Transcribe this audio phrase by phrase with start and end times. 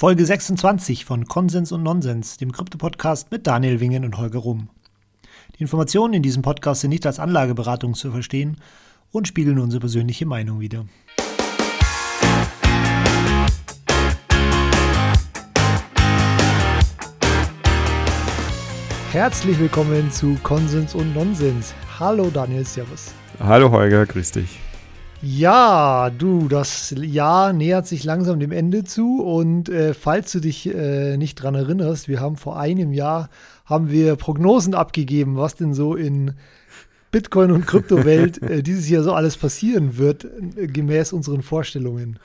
[0.00, 4.70] Folge 26 von Konsens und Nonsens, dem Krypto-Podcast mit Daniel Wingen und Holger Rumm.
[5.54, 8.56] Die Informationen in diesem Podcast sind nicht als Anlageberatung zu verstehen
[9.10, 10.86] und spiegeln unsere persönliche Meinung wider.
[19.12, 21.74] Herzlich willkommen zu Konsens und Nonsens.
[21.98, 23.12] Hallo Daniel, Servus.
[23.38, 24.60] Hallo Holger, grüß dich.
[25.22, 30.74] Ja, du, das Jahr nähert sich langsam dem Ende zu und äh, falls du dich
[30.74, 33.28] äh, nicht dran erinnerst, wir haben vor einem Jahr
[33.66, 36.32] haben wir Prognosen abgegeben, was denn so in
[37.12, 42.18] Bitcoin und Kryptowelt äh, dieses Jahr so alles passieren wird, äh, gemäß unseren Vorstellungen.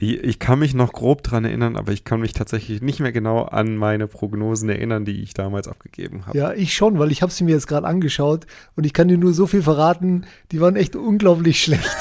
[0.00, 3.42] Ich kann mich noch grob dran erinnern, aber ich kann mich tatsächlich nicht mehr genau
[3.42, 6.38] an meine Prognosen erinnern, die ich damals abgegeben habe.
[6.38, 8.46] Ja, ich schon, weil ich habe sie mir jetzt gerade angeschaut
[8.76, 11.96] und ich kann dir nur so viel verraten, die waren echt unglaublich schlecht.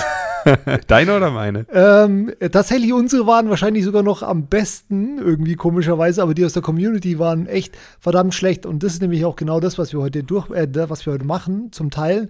[0.88, 1.66] Deine oder meine?
[1.72, 6.62] Ähm, tatsächlich unsere waren wahrscheinlich sogar noch am besten, irgendwie komischerweise, aber die aus der
[6.62, 8.66] Community waren echt verdammt schlecht.
[8.66, 11.26] Und das ist nämlich auch genau das, was wir heute durch, äh, was wir heute
[11.26, 12.30] machen, zum Teil.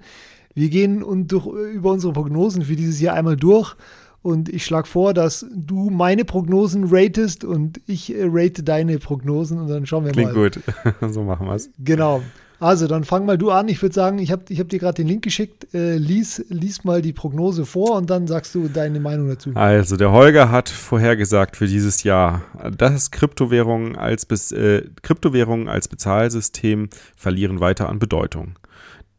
[0.53, 3.75] Wir gehen und durch, über unsere Prognosen für dieses Jahr einmal durch.
[4.23, 9.59] Und ich schlage vor, dass du meine Prognosen ratest und ich äh, rate deine Prognosen
[9.59, 10.49] und dann schauen wir Klingt mal.
[10.49, 10.65] Klingt
[10.99, 11.11] gut.
[11.13, 11.69] so machen wir es.
[11.77, 12.21] Genau.
[12.59, 13.67] Also, dann fang mal du an.
[13.67, 15.73] Ich würde sagen, ich habe ich hab dir gerade den Link geschickt.
[15.73, 19.51] Äh, lies, lies mal die Prognose vor und dann sagst du deine Meinung dazu.
[19.53, 22.41] Also, der Holger hat vorhergesagt für dieses Jahr,
[22.75, 28.57] dass Kryptowährungen als, äh, Kryptowährungen als Bezahlsystem verlieren weiter an Bedeutung.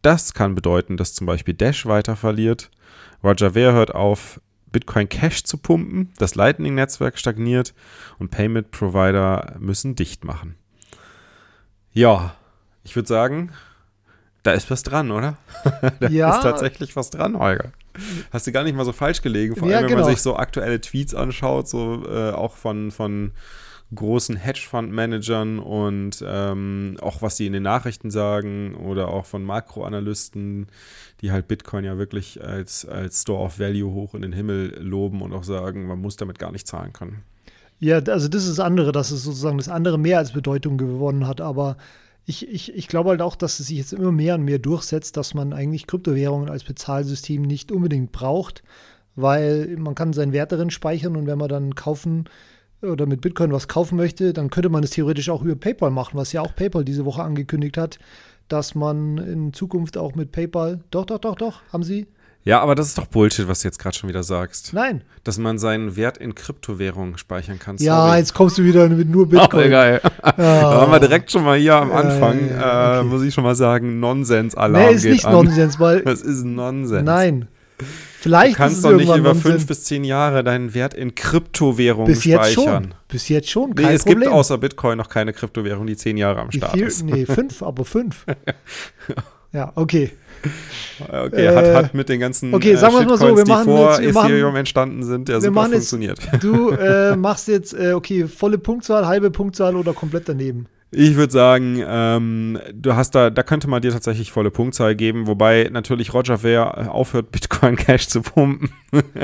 [0.02, 2.70] Das kann bedeuten, dass zum Beispiel Dash weiter verliert.
[3.22, 7.74] Roger Ver hört auf, Bitcoin Cash zu pumpen, das Lightning-Netzwerk stagniert
[8.18, 10.56] und Payment-Provider müssen dicht machen.
[11.92, 12.34] Ja,
[12.88, 13.50] ich würde sagen,
[14.42, 15.36] da ist was dran, oder?
[16.00, 16.34] da ja.
[16.34, 17.72] ist tatsächlich was dran, Holger.
[18.30, 20.02] Hast du gar nicht mal so falsch gelegen, vor allem ja, wenn genau.
[20.02, 23.32] man sich so aktuelle Tweets anschaut, so äh, auch von, von
[23.94, 30.68] großen Hedgefonds-Managern und ähm, auch was sie in den Nachrichten sagen oder auch von Makroanalysten,
[31.20, 35.20] die halt Bitcoin ja wirklich als, als Store of Value hoch in den Himmel loben
[35.20, 37.22] und auch sagen, man muss damit gar nicht zahlen können.
[37.80, 41.26] Ja, also das ist das andere, dass es sozusagen das andere mehr als Bedeutung gewonnen
[41.26, 41.76] hat, aber
[42.28, 45.16] ich, ich, ich glaube halt auch, dass es sich jetzt immer mehr und mehr durchsetzt,
[45.16, 48.62] dass man eigentlich Kryptowährungen als Bezahlsystem nicht unbedingt braucht,
[49.16, 52.28] weil man kann seinen Wert darin speichern und wenn man dann kaufen
[52.82, 56.18] oder mit Bitcoin was kaufen möchte, dann könnte man es theoretisch auch über PayPal machen,
[56.18, 57.98] was ja auch PayPal diese Woche angekündigt hat,
[58.48, 62.08] dass man in Zukunft auch mit PayPal, doch, doch, doch, doch, haben sie
[62.48, 64.72] ja, aber das ist doch Bullshit, was du jetzt gerade schon wieder sagst.
[64.72, 65.02] Nein.
[65.22, 67.76] Dass man seinen Wert in Kryptowährungen speichern kann.
[67.76, 68.18] Ja, Sorry.
[68.18, 69.66] jetzt kommst du wieder mit nur Bitcoin.
[69.66, 70.00] Oh, geil.
[70.02, 70.32] Ja.
[70.32, 73.00] Da waren wir direkt schon mal hier am Anfang, ja, ja, okay.
[73.00, 75.32] äh, muss ich schon mal sagen, Nonsens-Alarm Nee, ist nicht an.
[75.32, 76.00] Nonsens, weil...
[76.04, 77.04] Das ist Nonsens.
[77.04, 77.48] Nein.
[78.18, 82.24] Vielleicht du kannst doch nicht über fünf bis zehn Jahre deinen Wert in Kryptowährungen Bis
[82.24, 82.84] jetzt speichern.
[82.84, 82.94] Schon.
[83.08, 84.20] Bis jetzt schon, kein nee, es Problem.
[84.22, 87.04] gibt außer Bitcoin noch keine Kryptowährung, die zehn Jahre am Start viel, ist.
[87.04, 88.24] Nee, fünf, aber fünf.
[89.52, 90.12] ja, okay.
[91.00, 93.76] Okay, äh, hat, hat mit den ganzen okay, sagen äh, mal so, wir machen die
[93.76, 96.18] vor jetzt, Ethereum machen, entstanden sind, der super funktioniert.
[96.20, 100.66] Jetzt, du äh, machst jetzt, äh, okay, volle Punktzahl, halbe Punktzahl oder komplett daneben?
[100.90, 105.26] Ich würde sagen, ähm, du hast da, da könnte man dir tatsächlich volle Punktzahl geben,
[105.26, 108.70] wobei natürlich Roger Ver aufhört, Bitcoin Cash zu pumpen.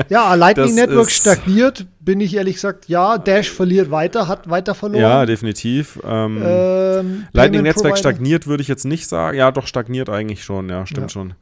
[0.09, 3.17] Ja, Lightning das Network stagniert, bin ich ehrlich gesagt, ja.
[3.17, 5.01] Dash verliert weiter, hat weiter verloren.
[5.01, 5.99] Ja, definitiv.
[6.05, 9.35] Ähm, ähm, Lightning Netzwerk stagniert, würde ich jetzt nicht sagen.
[9.35, 11.09] Ja, doch, stagniert eigentlich schon, ja, stimmt ja.
[11.09, 11.33] schon.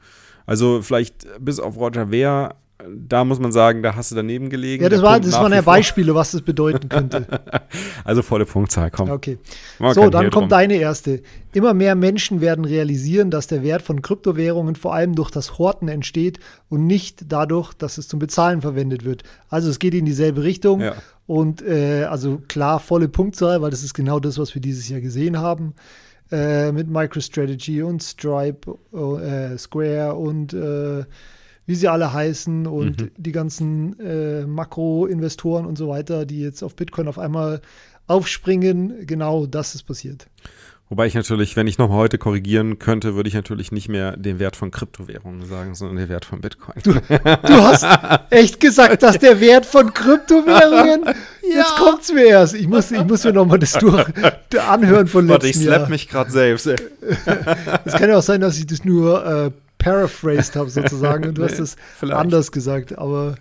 [0.46, 2.56] Also vielleicht bis auf Roger Ver
[2.90, 4.84] da muss man sagen, da hast du daneben gelegen.
[4.84, 7.26] Ja, das, war, das waren ja Beispiele, was das bedeuten könnte.
[8.04, 9.10] also volle Punktzahl, komm.
[9.10, 9.38] Okay.
[9.80, 10.50] Man so, dann kommt drum.
[10.50, 11.22] deine erste.
[11.54, 15.88] Immer mehr Menschen werden realisieren, dass der Wert von Kryptowährungen vor allem durch das Horten
[15.88, 16.40] entsteht
[16.70, 19.24] und nicht dadurch, dass es zum Bezahlen verwendet wird.
[19.50, 20.82] Also es geht in dieselbe Richtung.
[20.82, 20.96] Ja.
[21.26, 25.02] Und äh, also klar, volle Punktzahl, weil das ist genau das, was wir dieses Jahr
[25.02, 25.74] gesehen haben.
[26.32, 31.04] Äh, mit MicroStrategy und Stripe, äh, Square und äh,
[31.66, 33.12] wie sie alle heißen und mhm.
[33.18, 37.62] die ganzen äh, Makro-Investoren und so weiter, die jetzt auf Bitcoin auf einmal
[38.08, 39.06] aufspringen.
[39.06, 40.28] Genau das ist passiert.
[40.90, 44.38] Wobei ich natürlich, wenn ich noch heute korrigieren könnte, würde ich natürlich nicht mehr den
[44.38, 46.76] Wert von Kryptowährungen sagen, sondern den Wert von Bitcoin.
[46.84, 47.84] Du, du hast
[48.30, 51.04] echt gesagt, dass der Wert von Kryptowährungen.
[51.42, 51.58] ja.
[51.58, 52.54] Jetzt kommt's mir erst.
[52.54, 54.06] Ich muss, ich muss mir noch mal das durch
[54.68, 56.68] anhören von letztem Warte, ich slap mich gerade selbst.
[57.86, 59.52] Es kann ja auch sein, dass ich das nur äh,
[59.84, 63.36] paraphrased habe sozusagen und du hast es anders gesagt, aber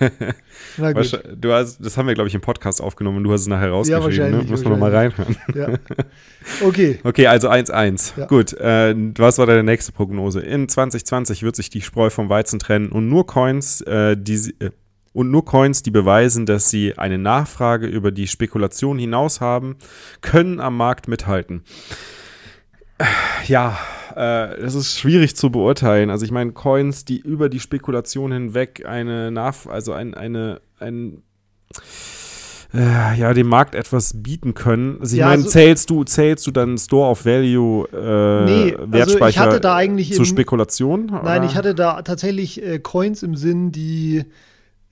[0.76, 1.22] na gut.
[1.36, 3.70] Du hast, das haben wir, glaube ich, im Podcast aufgenommen und du hast es nachher
[3.70, 4.32] rausgeschrieben.
[4.32, 4.44] Ja, ne?
[4.48, 5.36] Muss man nochmal reinhören.
[5.54, 5.68] Ja.
[6.62, 6.98] Okay.
[7.06, 8.18] Okay, also 1-1.
[8.18, 8.26] Ja.
[8.26, 10.40] Gut, äh, was war deine nächste Prognose?
[10.40, 14.70] In 2020 wird sich die Spreu vom Weizen trennen und nur Coins, äh, die, äh,
[15.12, 19.76] Und nur Coins, die beweisen, dass sie eine Nachfrage über die Spekulation hinaus haben,
[20.20, 21.62] können am Markt mithalten.
[23.46, 23.78] Ja,
[24.16, 26.08] äh, das ist schwierig zu beurteilen.
[26.08, 31.22] Also ich meine, Coins, die über die Spekulation hinweg eine Nach also ein, eine, ein
[32.72, 34.98] äh, ja, dem Markt etwas bieten können.
[35.00, 38.76] Also ich ja, meine, also, zählst du, zählst du dann Store of Value äh, nee,
[38.78, 41.12] Wertspeicher also da eigentlich zur Spekulation?
[41.22, 44.24] Nein, ich hatte da tatsächlich äh, Coins im Sinn, die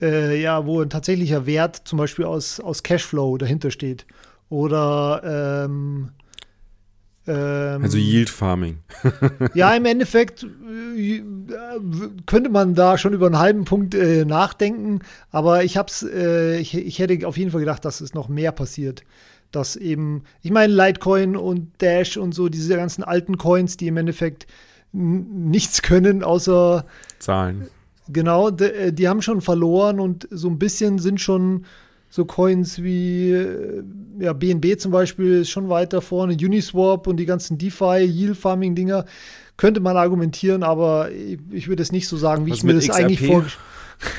[0.01, 4.05] äh, ja, wo ein tatsächlicher Wert zum Beispiel aus, aus Cashflow dahinter steht.
[4.49, 6.11] Oder ähm,
[7.27, 8.79] ähm, also Yield Farming.
[9.53, 11.23] ja, im Endeffekt äh,
[12.25, 14.99] könnte man da schon über einen halben Punkt äh, nachdenken,
[15.31, 18.51] aber ich hab's, äh, ich, ich hätte auf jeden Fall gedacht, dass es noch mehr
[18.51, 19.03] passiert.
[19.51, 23.97] Dass eben, ich meine, Litecoin und Dash und so, diese ganzen alten Coins, die im
[23.97, 24.47] Endeffekt
[24.91, 26.85] nichts können, außer
[27.19, 27.67] Zahlen.
[28.07, 31.65] Genau, äh, die haben schon verloren und so ein bisschen sind schon
[32.15, 33.83] so Coins wie äh,
[34.19, 38.73] ja, BNB zum Beispiel ist schon weiter vorne, Uniswap und die ganzen DeFi, Yield Farming
[38.73, 39.03] Dinger
[39.57, 42.73] könnte man argumentieren, aber ich, ich würde es nicht so sagen, wie Was ich mir
[42.73, 42.99] das XRP?
[42.99, 43.63] eigentlich vorgestellt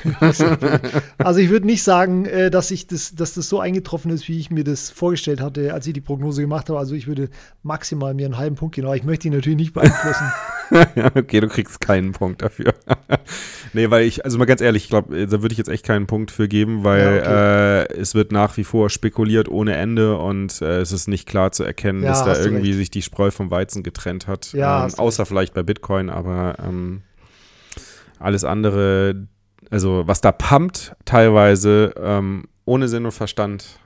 [1.18, 4.38] also ich würde nicht sagen, äh, dass, ich das, dass das so eingetroffen ist, wie
[4.38, 6.78] ich mir das vorgestellt hatte, als ich die Prognose gemacht habe.
[6.78, 7.28] Also ich würde
[7.62, 10.32] maximal mir einen halben Punkt geben, aber ich möchte ihn natürlich nicht beeinflussen.
[10.94, 12.74] ja, okay, du kriegst keinen Punkt dafür.
[13.72, 15.84] nee, weil ich, also mal ganz ehrlich, ich glaube, äh, da würde ich jetzt echt
[15.84, 17.94] keinen Punkt für geben, weil ja, okay.
[17.94, 21.52] äh, es wird nach wie vor spekuliert ohne Ende und äh, es ist nicht klar
[21.52, 22.78] zu erkennen, ja, dass da irgendwie recht.
[22.78, 24.52] sich die Spreu vom Weizen getrennt hat.
[24.52, 25.28] Ja, ähm, außer recht.
[25.28, 27.02] vielleicht bei Bitcoin, aber ähm,
[28.18, 29.26] alles andere
[29.70, 33.78] also was da pumpt, teilweise ähm, ohne Sinn und Verstand.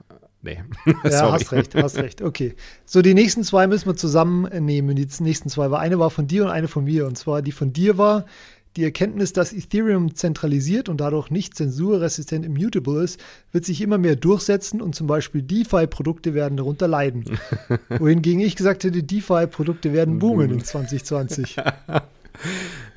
[0.42, 0.62] Nee.
[1.04, 2.22] ja, hast recht, hast recht.
[2.22, 2.54] Okay.
[2.86, 4.96] So, die nächsten zwei müssen wir zusammennehmen.
[4.96, 7.06] Die nächsten zwei war eine war von dir und eine von mir.
[7.06, 8.24] Und zwar die von dir war
[8.76, 14.16] die Erkenntnis, dass Ethereum zentralisiert und dadurch nicht zensurresistent immutable ist, wird sich immer mehr
[14.16, 17.24] durchsetzen und zum Beispiel DeFi-Produkte werden darunter leiden.
[17.98, 21.56] Wohingegen ich gesagt hätte, DeFi-Produkte werden boomen in 2020.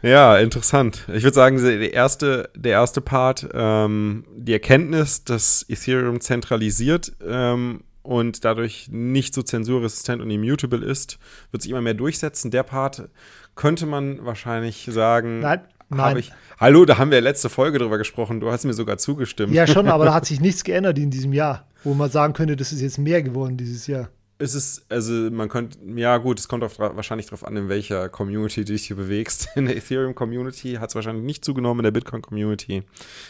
[0.01, 1.07] Ja, interessant.
[1.13, 7.83] Ich würde sagen, der erste, der erste Part, ähm, die Erkenntnis, dass Ethereum zentralisiert ähm,
[8.01, 11.19] und dadurch nicht so zensurresistent und immutable ist,
[11.51, 12.51] wird sich immer mehr durchsetzen.
[12.51, 13.09] Der Part
[13.55, 15.39] könnte man wahrscheinlich sagen.
[15.39, 16.17] Nein, nein.
[16.17, 18.41] Ich, hallo, da haben wir letzte Folge drüber gesprochen.
[18.41, 19.53] Du hast mir sogar zugestimmt.
[19.53, 22.57] Ja, schon, aber da hat sich nichts geändert in diesem Jahr, wo man sagen könnte,
[22.57, 26.47] das ist jetzt mehr geworden dieses Jahr es ist, also man könnte, ja gut, es
[26.47, 29.49] kommt auf, wahrscheinlich darauf an, in welcher Community du dich hier bewegst.
[29.55, 32.83] In der Ethereum-Community hat es wahrscheinlich nicht zugenommen, in der Bitcoin-Community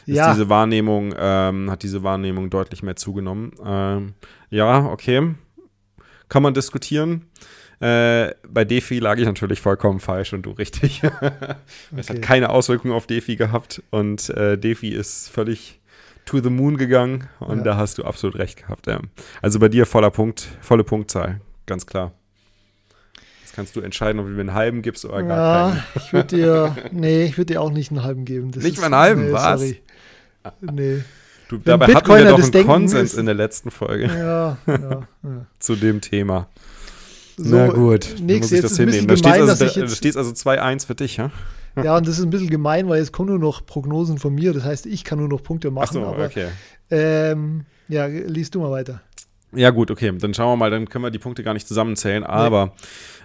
[0.06, 0.34] ja.
[0.34, 3.52] diese Wahrnehmung, ähm, hat diese Wahrnehmung deutlich mehr zugenommen.
[3.64, 4.14] Ähm,
[4.50, 5.36] ja, okay.
[6.30, 7.28] Kann man diskutieren.
[7.80, 11.04] Äh, bei DeFi lag ich natürlich vollkommen falsch und du richtig.
[11.04, 12.08] es okay.
[12.08, 15.82] hat keine Auswirkungen auf DeFi gehabt und äh, DeFi ist völlig
[16.26, 17.64] to the moon gegangen und ja.
[17.64, 18.88] da hast du absolut recht gehabt.
[18.88, 19.00] Ja.
[19.42, 22.12] Also bei dir voller Punkt, volle Punktzahl, ganz klar.
[23.42, 25.84] Jetzt kannst du entscheiden, ob du mir einen halben gibst oder gar ja, keinen.
[25.96, 28.52] Ich würde dir, nee, ich würde dir auch nicht einen halben geben.
[28.52, 29.60] Das nicht mal einen halben, nee, was?
[29.60, 29.82] Sorry.
[30.62, 31.04] Nee.
[31.50, 34.08] Du, dabei Bitcoiner hatten wir doch einen Konsens in der letzten Folge.
[34.08, 35.46] Ja, ja, ja.
[35.60, 36.48] Zu dem Thema.
[37.38, 39.08] So, Na gut, muss ich das hinnehmen.
[39.08, 41.32] Da steht also, also 2-1 für dich, ja?
[41.76, 44.54] Ja, und das ist ein bisschen gemein, weil jetzt kommen nur noch Prognosen von mir.
[44.54, 45.88] Das heißt, ich kann nur noch Punkte machen.
[45.90, 46.48] Ach so, aber, okay.
[46.90, 49.02] Ähm, ja, liest du mal weiter.
[49.56, 50.12] Ja, gut, okay.
[50.18, 52.24] Dann schauen wir mal, dann können wir die Punkte gar nicht zusammenzählen.
[52.24, 52.74] Aber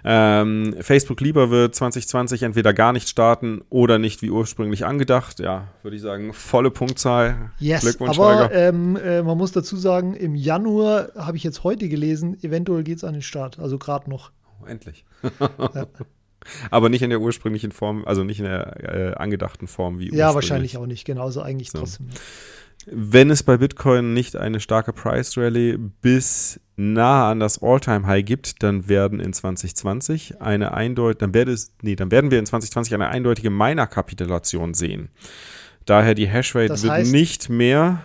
[0.03, 0.11] nee.
[0.11, 5.39] ähm, Facebook lieber wird 2020 entweder gar nicht starten oder nicht wie ursprünglich angedacht.
[5.39, 7.51] Ja, würde ich sagen, volle Punktzahl.
[7.59, 11.89] Yes, Glückwunsch, aber ähm, äh, man muss dazu sagen, im Januar habe ich jetzt heute
[11.89, 13.59] gelesen, eventuell geht es an den Start.
[13.59, 14.31] Also gerade noch.
[14.61, 15.05] Oh, endlich.
[15.39, 15.87] ja.
[16.71, 20.35] Aber nicht in der ursprünglichen Form, also nicht in der äh, angedachten Form wie Ja,
[20.35, 21.79] wahrscheinlich auch nicht, genauso eigentlich so.
[21.79, 22.07] trotzdem.
[22.85, 28.63] Wenn es bei Bitcoin nicht eine starke Price Rally bis nahe an das All-Time-High gibt,
[28.63, 32.93] dann werden in 2020 eine eindeutige, dann, werde es, nee, dann werden wir in 2020
[32.93, 35.09] eine eindeutige Miner-Kapitulation sehen.
[35.85, 38.01] Daher die Hashrate das heißt, wird nicht mehr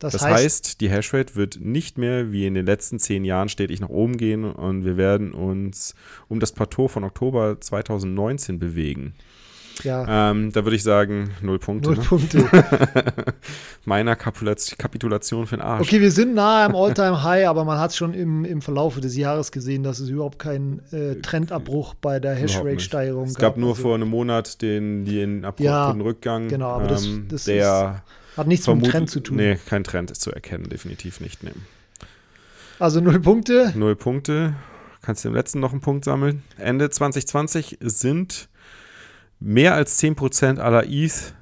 [0.00, 3.50] das, das heißt, heißt, die Hashrate wird nicht mehr wie in den letzten zehn Jahren
[3.50, 5.94] stetig nach oben gehen und wir werden uns
[6.28, 9.12] um das Plateau von Oktober 2019 bewegen.
[9.84, 10.30] Ja.
[10.30, 11.90] Ähm, da würde ich sagen, null Punkte.
[11.90, 12.04] Null ne?
[12.04, 12.44] Punkte.
[13.84, 15.86] Meiner Kapitulation für den Arsch.
[15.86, 19.52] Okay, wir sind nahe am All-Time-High, aber man hat schon im, im Verlauf des Jahres
[19.52, 23.30] gesehen, dass es überhaupt keinen äh, Trendabbruch bei der Hashrate-Steigerung gab.
[23.32, 26.48] Es gab nur also, vor einem Monat den, den abrupten ja, Rückgang.
[26.48, 29.36] Genau, aber das, ähm, das der ist hat nichts mit dem Trend zu tun.
[29.36, 31.42] Nee, kein Trend ist zu erkennen, definitiv nicht.
[31.42, 31.52] Nee.
[32.78, 33.72] Also null Punkte.
[33.76, 34.54] Null Punkte.
[35.02, 36.42] Kannst du im letzten noch einen Punkt sammeln.
[36.58, 38.48] Ende 2020 sind
[39.38, 41.34] mehr als 10% aller ETH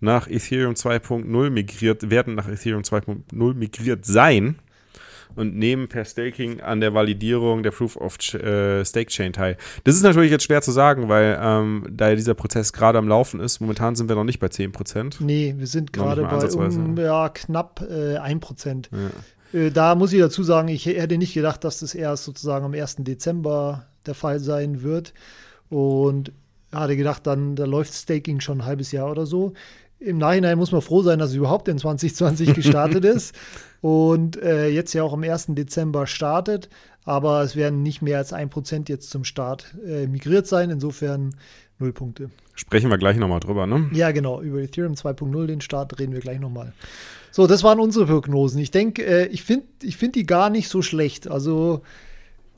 [0.00, 4.58] nach Ethereum 2.0 migriert, werden nach Ethereum 2.0 migriert sein
[5.34, 9.56] und nehmen per Staking an der Validierung der Proof of äh, Stake Chain teil.
[9.84, 13.40] Das ist natürlich jetzt schwer zu sagen, weil ähm, da dieser Prozess gerade am Laufen
[13.40, 13.60] ist.
[13.60, 15.16] Momentan sind wir noch nicht bei 10%.
[15.20, 18.88] Nee, wir sind gerade bei um, ja, knapp äh, 1%.
[18.92, 19.58] Ja.
[19.60, 22.74] Äh, da muss ich dazu sagen, ich hätte nicht gedacht, dass das erst sozusagen am
[22.74, 22.96] 1.
[22.98, 25.14] Dezember der Fall sein wird.
[25.70, 26.32] Und
[26.72, 29.52] hatte gedacht, dann da läuft Staking schon ein halbes Jahr oder so.
[29.98, 33.34] Im Nachhinein muss man froh sein, dass es überhaupt in 2020 gestartet ist
[33.80, 35.46] und äh, jetzt ja auch am 1.
[35.50, 36.68] Dezember startet.
[37.06, 40.70] Aber es werden nicht mehr als ein Prozent jetzt zum Start äh, migriert sein.
[40.70, 41.36] Insofern
[41.78, 42.30] null Punkte.
[42.54, 43.90] Sprechen wir gleich nochmal drüber, ne?
[43.92, 44.40] Ja, genau.
[44.40, 46.72] Über Ethereum 2.0, den Start, reden wir gleich nochmal.
[47.30, 48.60] So, das waren unsere Prognosen.
[48.60, 51.28] Ich denke, äh, ich finde ich find die gar nicht so schlecht.
[51.28, 51.82] Also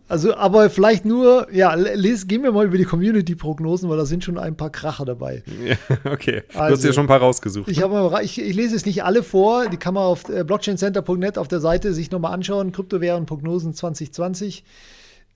[0.08, 4.22] also, aber vielleicht nur, ja, les, gehen wir mal über die Community-Prognosen, weil da sind
[4.22, 5.42] schon ein paar Kracher dabei.
[5.66, 5.76] Ja,
[6.12, 6.42] okay.
[6.52, 7.68] Du also, hast dir schon ein paar rausgesucht.
[7.68, 8.18] Ich, ne?
[8.22, 9.68] ich, ich lese es nicht alle vor.
[9.68, 12.70] Die kann man auf äh, blockchaincenter.net auf der Seite sich nochmal anschauen.
[12.70, 14.64] Kryptowährungen Prognosen 2020.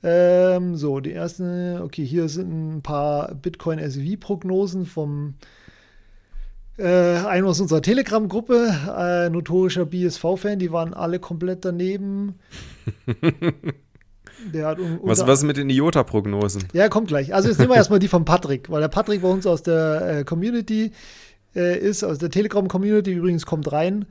[0.02, 5.34] Ähm, so, die ersten, okay, hier sind ein paar Bitcoin-SV-Prognosen vom
[6.78, 12.36] äh, einer aus unserer Telegram-Gruppe, äh, notorischer BSV-Fan, die waren alle komplett daneben.
[15.02, 16.64] was, was mit den IOTA-Prognosen?
[16.72, 17.34] Ja, kommt gleich.
[17.34, 20.18] Also jetzt nehmen wir erstmal die von Patrick, weil der Patrick bei uns aus der
[20.20, 20.92] äh, Community
[21.54, 24.06] äh, ist, aus der Telegram-Community übrigens kommt rein.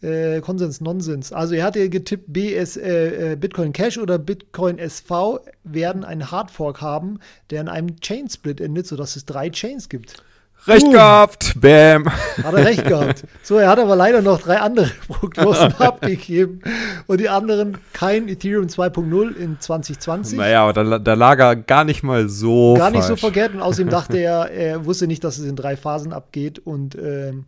[0.00, 1.32] Äh, Konsens, Nonsens.
[1.32, 6.80] Also er hatte getippt, BS, äh, äh, Bitcoin Cash oder Bitcoin SV werden einen Hardfork
[6.80, 7.18] haben,
[7.50, 10.22] der in einem Chain-Split endet, sodass es drei Chains gibt.
[10.66, 12.06] Recht gehabt, bam.
[12.06, 13.24] Hat er recht gehabt.
[13.42, 16.60] So, er hat aber leider noch drei andere Prognosen abgegeben
[17.06, 20.38] und die anderen kein Ethereum 2.0 in 2020.
[20.38, 22.96] Naja, aber da, da lag er gar nicht mal so Gar falsch.
[22.96, 26.12] nicht so verkehrt und außerdem dachte er, er wusste nicht, dass es in drei Phasen
[26.12, 27.46] abgeht und ähm,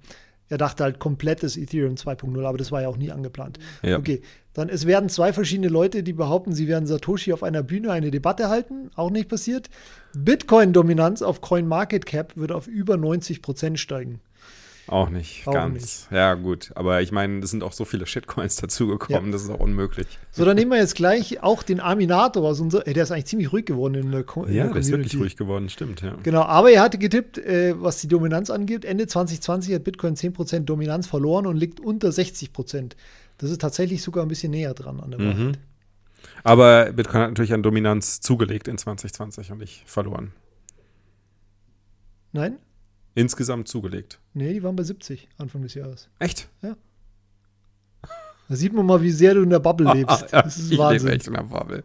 [0.48, 3.58] er dachte halt komplettes Ethereum 2.0, aber das war ja auch nie angeplant.
[3.82, 3.98] Ja.
[3.98, 4.20] Okay,
[4.52, 8.10] dann es werden zwei verschiedene Leute, die behaupten, sie werden Satoshi auf einer Bühne eine
[8.10, 9.70] Debatte halten, auch nicht passiert.
[10.16, 14.20] Bitcoin-Dominanz auf CoinMarketCap wird auf über 90 Prozent steigen.
[14.90, 15.74] Auch nicht auch ganz.
[15.74, 16.06] Nicht.
[16.10, 16.72] Ja, gut.
[16.74, 19.32] Aber ich meine, es sind auch so viele Shitcoins dazugekommen, ja.
[19.32, 20.08] das ist auch unmöglich.
[20.32, 22.82] So, dann nehmen wir jetzt gleich auch den Arminator aus unserer.
[22.82, 25.68] Der ist eigentlich ziemlich ruhig geworden in der, Co ja, der ist wirklich ruhig geworden,
[25.68, 26.16] stimmt, ja.
[26.24, 28.84] Genau, aber er hatte getippt, äh, was die Dominanz angeht.
[28.84, 32.96] Ende 2020 hat Bitcoin 10% Dominanz verloren und liegt unter 60%.
[33.40, 35.36] Das ist tatsächlich sogar ein bisschen näher dran an der Wahrheit.
[35.38, 35.52] Mhm.
[36.44, 40.32] Aber Bitcoin hat natürlich an Dominanz zugelegt in 2020 und nicht verloren.
[42.32, 42.58] Nein?
[43.14, 44.20] Insgesamt zugelegt.
[44.34, 46.10] Nee, die waren bei 70 Anfang des Jahres.
[46.18, 46.48] Echt?
[46.60, 46.76] Ja.
[48.50, 50.26] Da sieht man mal, wie sehr du in der Bubble lebst.
[50.32, 51.06] Das ist ich Wahnsinn.
[51.06, 51.82] lebe echt in der Bubble.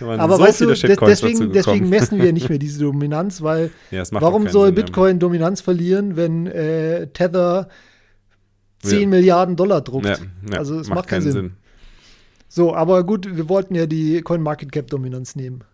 [0.00, 4.48] Aber so weißt du, deswegen, deswegen messen wir nicht mehr diese Dominanz, weil ja, warum
[4.48, 7.68] soll Bitcoin Dominanz verlieren, wenn äh, Tether
[8.82, 9.06] 10 ja.
[9.06, 10.06] Milliarden Dollar druckt?
[10.06, 11.32] Ja, also es macht, macht, keinen Sinn.
[11.32, 11.52] Sinn.
[12.48, 15.64] So, aber gut, wir wollten ja die CoinMarketCap-Dominanz nehmen.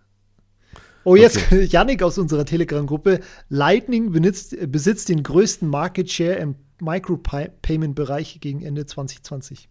[1.04, 1.64] Oh, jetzt okay.
[1.70, 3.20] Yannick aus unserer Telegram-Gruppe.
[3.48, 9.68] Lightning benutzt, besitzt den größten Market Share im Micropayment-Bereich gegen Ende 2020.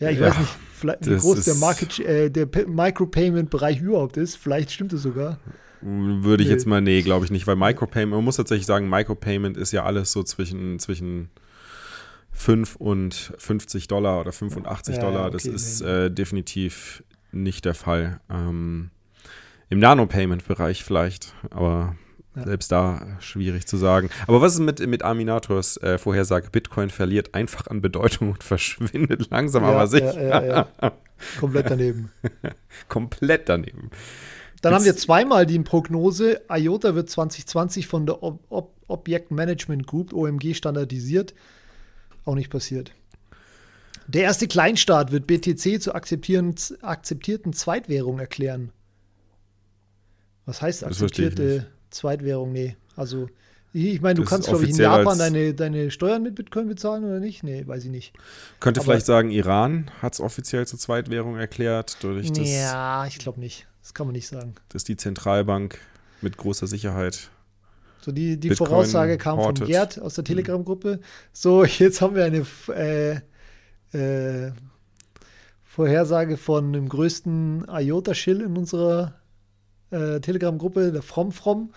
[0.00, 4.36] Ja, ich ja, weiß nicht, wie groß der, Market, äh, der Micropayment-Bereich überhaupt ist.
[4.36, 5.38] Vielleicht stimmt es sogar.
[5.80, 6.54] Würde ich nee.
[6.54, 9.84] jetzt mal, nee, glaube ich nicht, weil Micropayment, man muss tatsächlich sagen, Micropayment ist ja
[9.84, 11.28] alles so zwischen, zwischen
[12.34, 15.26] 5 und 50 Dollar oder 85 ja, Dollar.
[15.26, 18.20] Okay, das ist äh, definitiv nicht der Fall.
[18.30, 18.90] Ähm,
[19.70, 21.96] Im Nano-Payment-Bereich vielleicht, aber
[22.36, 22.44] ja.
[22.44, 24.10] selbst da schwierig zu sagen.
[24.26, 26.50] Aber was ist mit, mit Arminators äh, Vorhersage?
[26.50, 30.68] Bitcoin verliert einfach an Bedeutung und verschwindet langsam, ja, aber sicher.
[31.38, 32.10] Komplett daneben.
[32.88, 33.90] Komplett daneben.
[34.60, 39.30] Dann Jetzt, haben wir zweimal die Prognose, IOTA wird 2020 von der Ob Ob Object
[39.30, 41.34] Management Group, OMG, standardisiert.
[42.24, 42.92] Auch nicht passiert.
[44.06, 48.70] Der erste Kleinstaat wird BTC zur akzeptierten Zweitwährung erklären.
[50.46, 52.52] Was heißt akzeptierte Zweitwährung?
[52.52, 53.28] Nee, also
[53.72, 57.04] ich meine, du das kannst, glaube ich, in Japan deine, deine Steuern mit Bitcoin bezahlen
[57.04, 57.42] oder nicht?
[57.42, 58.12] Nee, weiß ich nicht.
[58.60, 61.96] Könnte Aber vielleicht sagen, Iran hat es offiziell zur Zweitwährung erklärt.
[62.02, 63.66] Durch das, ja, ich glaube nicht.
[63.82, 64.54] Das kann man nicht sagen.
[64.68, 65.80] Das ist die Zentralbank
[66.20, 67.30] mit großer Sicherheit
[68.04, 69.60] so, die, die Voraussage kam hortet.
[69.60, 70.26] von Gerd aus der mhm.
[70.26, 71.00] Telegram-Gruppe.
[71.32, 74.52] So, jetzt haben wir eine äh, äh,
[75.64, 79.14] Vorhersage von dem größten IOTA-Schill in unserer
[79.90, 81.72] äh, Telegram-Gruppe, der From From.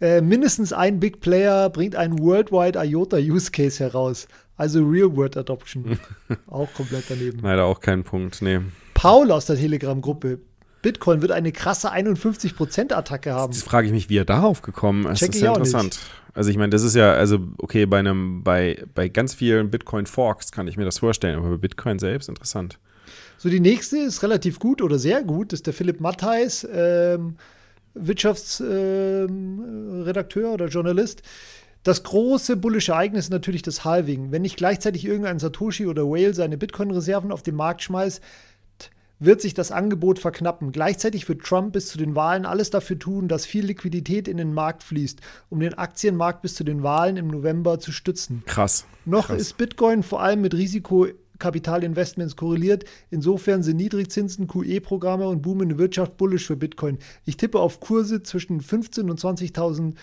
[0.00, 4.28] Äh, mindestens ein Big Player bringt einen Worldwide IOTA Use Case heraus.
[4.56, 5.98] Also Real World Adoption.
[6.46, 7.40] auch komplett daneben.
[7.40, 8.60] Leider auch kein Punkt, nee.
[8.94, 10.38] Paul aus der Telegram-Gruppe.
[10.86, 13.52] Bitcoin wird eine krasse 51%-Attacke haben.
[13.52, 15.18] Jetzt frage ich mich, wie er darauf gekommen ist.
[15.18, 15.94] Check das ist ja interessant.
[15.94, 16.00] Nicht.
[16.32, 20.52] Also ich meine, das ist ja, also okay, bei einem, bei, bei ganz vielen Bitcoin-Forks
[20.52, 22.78] kann ich mir das vorstellen, aber bei Bitcoin selbst interessant.
[23.36, 27.34] So, die nächste ist relativ gut oder sehr gut, das ist der Philipp Mattheis, ähm,
[27.94, 31.22] Wirtschaftsredakteur ähm, oder Journalist.
[31.82, 34.30] Das große bullische Ereignis ist natürlich das Halving.
[34.30, 38.22] Wenn nicht gleichzeitig irgendein Satoshi oder Whale seine Bitcoin-Reserven auf den Markt schmeißt,
[39.18, 40.72] wird sich das Angebot verknappen.
[40.72, 44.52] Gleichzeitig wird Trump bis zu den Wahlen alles dafür tun, dass viel Liquidität in den
[44.52, 48.42] Markt fließt, um den Aktienmarkt bis zu den Wahlen im November zu stützen.
[48.46, 48.86] Krass.
[49.04, 49.40] Noch Krass.
[49.40, 52.84] ist Bitcoin vor allem mit Risikokapitalinvestments korreliert.
[53.10, 56.98] Insofern sind Niedrigzinsen, QE-Programme und boomende Wirtschaft bullisch für Bitcoin.
[57.24, 59.94] Ich tippe auf Kurse zwischen 15.000 und 20.000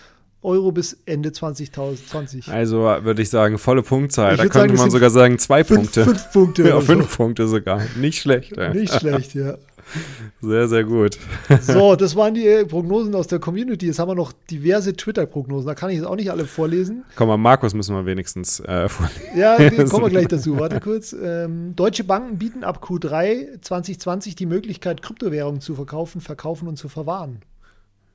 [0.44, 2.48] Euro bis Ende 2020.
[2.48, 4.36] Also würde ich sagen, volle Punktzahl.
[4.36, 6.04] Da könnte sagen, man sogar sagen, zwei fünf, Punkte.
[6.04, 6.68] Fünf Punkte.
[6.68, 7.16] ja, fünf so.
[7.16, 7.82] Punkte sogar.
[7.96, 8.56] Nicht schlecht.
[8.56, 8.72] Ja.
[8.72, 9.56] Nicht schlecht, ja.
[10.40, 11.18] Sehr, sehr gut.
[11.60, 13.86] so, das waren die äh, Prognosen aus der Community.
[13.86, 15.66] Jetzt haben wir noch diverse Twitter-Prognosen.
[15.66, 17.04] Da kann ich jetzt auch nicht alle vorlesen.
[17.16, 19.20] Komm mal, Markus müssen wir wenigstens äh, vorlesen.
[19.36, 20.58] Ja, kommen wir gleich dazu.
[20.58, 21.12] Warte kurz.
[21.12, 26.88] Ähm, deutsche Banken bieten ab Q3 2020 die Möglichkeit, Kryptowährungen zu verkaufen, verkaufen und zu
[26.88, 27.40] verwahren.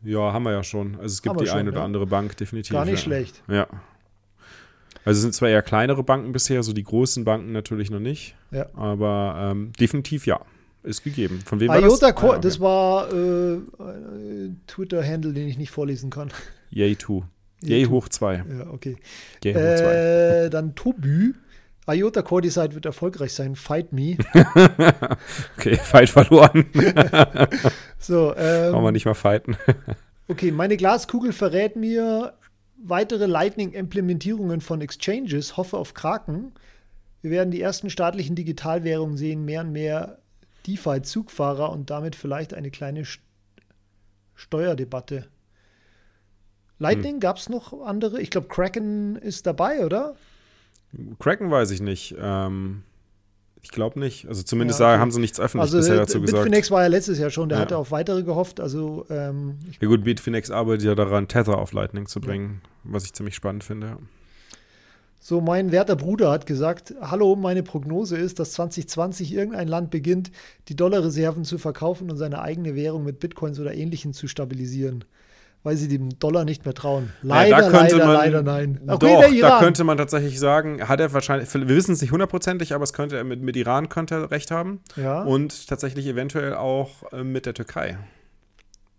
[0.04, 0.96] Ja, haben wir ja schon.
[0.96, 2.74] Also es gibt die schon, eine oder andere Bank definitiv.
[2.74, 3.00] Gar nicht ja.
[3.00, 3.44] schlecht.
[3.48, 3.68] Ja.
[5.06, 8.36] Also es sind zwar eher kleinere Banken bisher, so die großen Banken natürlich noch nicht.
[8.52, 8.68] Ja.
[8.76, 10.42] Aber ähm, definitiv ja.
[10.82, 11.42] Ist gegeben.
[11.46, 12.04] Von wem IOTA war das?
[12.04, 12.40] Ah, okay.
[12.42, 13.60] das war äh,
[14.68, 16.32] Twitter-Handle, den ich nicht vorlesen kann.
[16.74, 17.24] Yay2.
[17.62, 18.36] Yay hoch 2.
[18.36, 18.96] Ja, okay.
[19.44, 20.46] Yay hoch 2.
[20.46, 21.34] Äh, dann Tobü.
[21.96, 23.56] IOTA Core Design wird erfolgreich sein.
[23.56, 24.18] Fight me.
[25.58, 26.66] okay, Fight verloren.
[28.00, 29.58] so, ähm, Brauchen wir nicht mal fighten.
[30.28, 32.34] okay, meine Glaskugel verrät mir
[32.78, 35.58] weitere Lightning-Implementierungen von Exchanges.
[35.58, 36.54] Hoffe auf Kraken.
[37.22, 40.20] Wir werden die ersten staatlichen Digitalwährungen sehen, mehr und mehr
[40.68, 43.04] DeFi-Zugfahrer und damit vielleicht eine kleine
[44.36, 45.28] Steuerdebatte.
[46.78, 47.20] Lightning hm.
[47.20, 48.22] gab es noch andere?
[48.22, 50.16] Ich glaube, Kraken ist dabei, oder?
[51.20, 52.16] Kraken weiß ich nicht.
[52.20, 52.84] Ähm,
[53.62, 54.28] ich glaube nicht.
[54.28, 55.00] Also zumindest ja, okay.
[55.00, 56.44] haben sie nichts öffentlich also, bisher dazu gesagt.
[56.44, 57.62] Bitfinex war ja letztes Jahr schon, der ja.
[57.64, 58.60] hatte auf weitere gehofft.
[58.60, 62.92] Also, ähm, ja gut, Bitfinex arbeitet ja daran, Tether auf Lightning zu bringen, ja.
[62.94, 63.98] was ich ziemlich spannend finde.
[65.22, 70.32] So, mein werter Bruder hat gesagt, hallo, meine Prognose ist, dass 2020 irgendein Land beginnt,
[70.70, 75.04] die Dollarreserven zu verkaufen und seine eigene Währung mit Bitcoins oder Ähnlichem zu stabilisieren
[75.64, 77.12] weil sie dem Dollar nicht mehr trauen.
[77.22, 78.82] Leider, ja, leider, man, leider nein.
[78.88, 82.74] Okay, doch, da könnte man tatsächlich sagen, hat er wahrscheinlich, wir wissen es nicht hundertprozentig,
[82.74, 84.80] aber es könnte er mit, mit Iran könnte er recht haben.
[84.96, 85.24] Ja.
[85.24, 87.98] Und tatsächlich eventuell auch äh, mit der Türkei.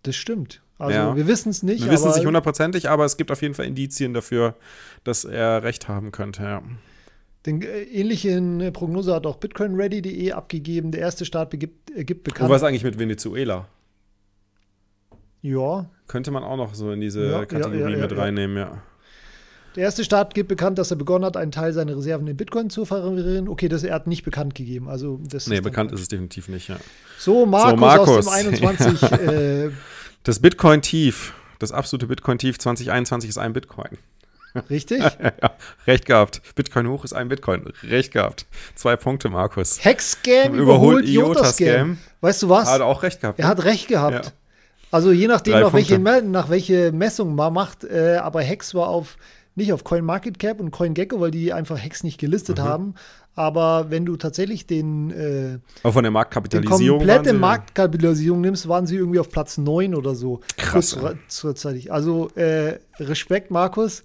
[0.03, 0.61] Das stimmt.
[0.77, 1.15] Also ja.
[1.15, 1.83] wir wissen es nicht.
[1.83, 4.55] Wir wissen es nicht hundertprozentig, aber es gibt auf jeden Fall Indizien dafür,
[5.03, 6.63] dass er recht haben könnte, ja.
[7.45, 10.91] Den äh, ähnlichen äh, Prognose hat auch bitcoinready.de abgegeben.
[10.91, 12.49] Der erste Staat gibt, äh, gibt bekannt.
[12.49, 13.67] Und was eigentlich mit Venezuela?
[15.41, 15.89] Ja.
[16.07, 18.81] Könnte man auch noch so in diese ja, Kategorie ja, mit reinnehmen, ja.
[19.75, 22.69] Der erste Staat gibt bekannt, dass er begonnen hat, einen Teil seiner Reserven in Bitcoin
[22.69, 23.47] zu verwerieren.
[23.47, 24.89] Okay, das er hat nicht bekannt gegeben.
[24.89, 26.77] Also das nee, ist bekannt ist es definitiv nicht, ja.
[27.17, 28.09] So, Markus, so, Markus.
[28.09, 29.11] aus dem 21.
[29.11, 29.69] äh,
[30.23, 33.97] das Bitcoin-Tief, das absolute Bitcoin-Tief 2021 ist ein Bitcoin.
[34.69, 34.99] Richtig?
[35.21, 35.51] ja,
[35.87, 36.41] recht gehabt.
[36.55, 37.71] Bitcoin hoch ist ein Bitcoin.
[37.83, 38.45] Recht gehabt.
[38.75, 39.83] Zwei Punkte, Markus.
[39.85, 41.97] Hex-Scam überholt IOTA-Scam.
[42.19, 42.69] Weißt du was?
[42.69, 43.39] Hat auch recht gehabt.
[43.39, 44.25] Er hat recht gehabt.
[44.25, 44.31] Ja.
[44.91, 49.17] Also je nachdem, nach welche, nach welche Messung man macht, äh, aber Hex war auf
[49.55, 52.63] nicht auf CoinMarketCap und CoinGecko, weil die einfach Hex nicht gelistet mhm.
[52.63, 52.95] haben.
[53.33, 58.87] Aber wenn du tatsächlich den, äh, Aber von der Marktkapitalisierung die komplette Marktkapitalisierung nimmst, waren
[58.87, 60.41] sie irgendwie auf Platz 9 oder so.
[60.57, 60.97] Krass.
[61.41, 61.91] Kurzzeitig.
[61.91, 64.03] Also äh, Respekt, Markus.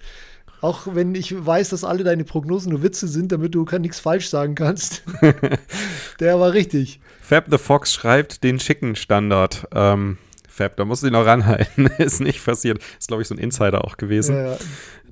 [0.62, 4.29] Auch wenn ich weiß, dass alle deine Prognosen nur Witze sind, damit du nichts falsch
[4.29, 5.03] sagen kannst.
[6.20, 7.01] Der war richtig.
[7.20, 9.68] Fab the Fox schreibt den Chicken Standard.
[9.75, 10.18] Ähm,
[10.57, 11.87] Fab, da musst du ihn noch ranhalten.
[11.99, 12.79] ist nicht passiert.
[12.99, 14.35] Ist, glaube ich, so ein Insider auch gewesen.
[14.35, 14.57] Ja, ja.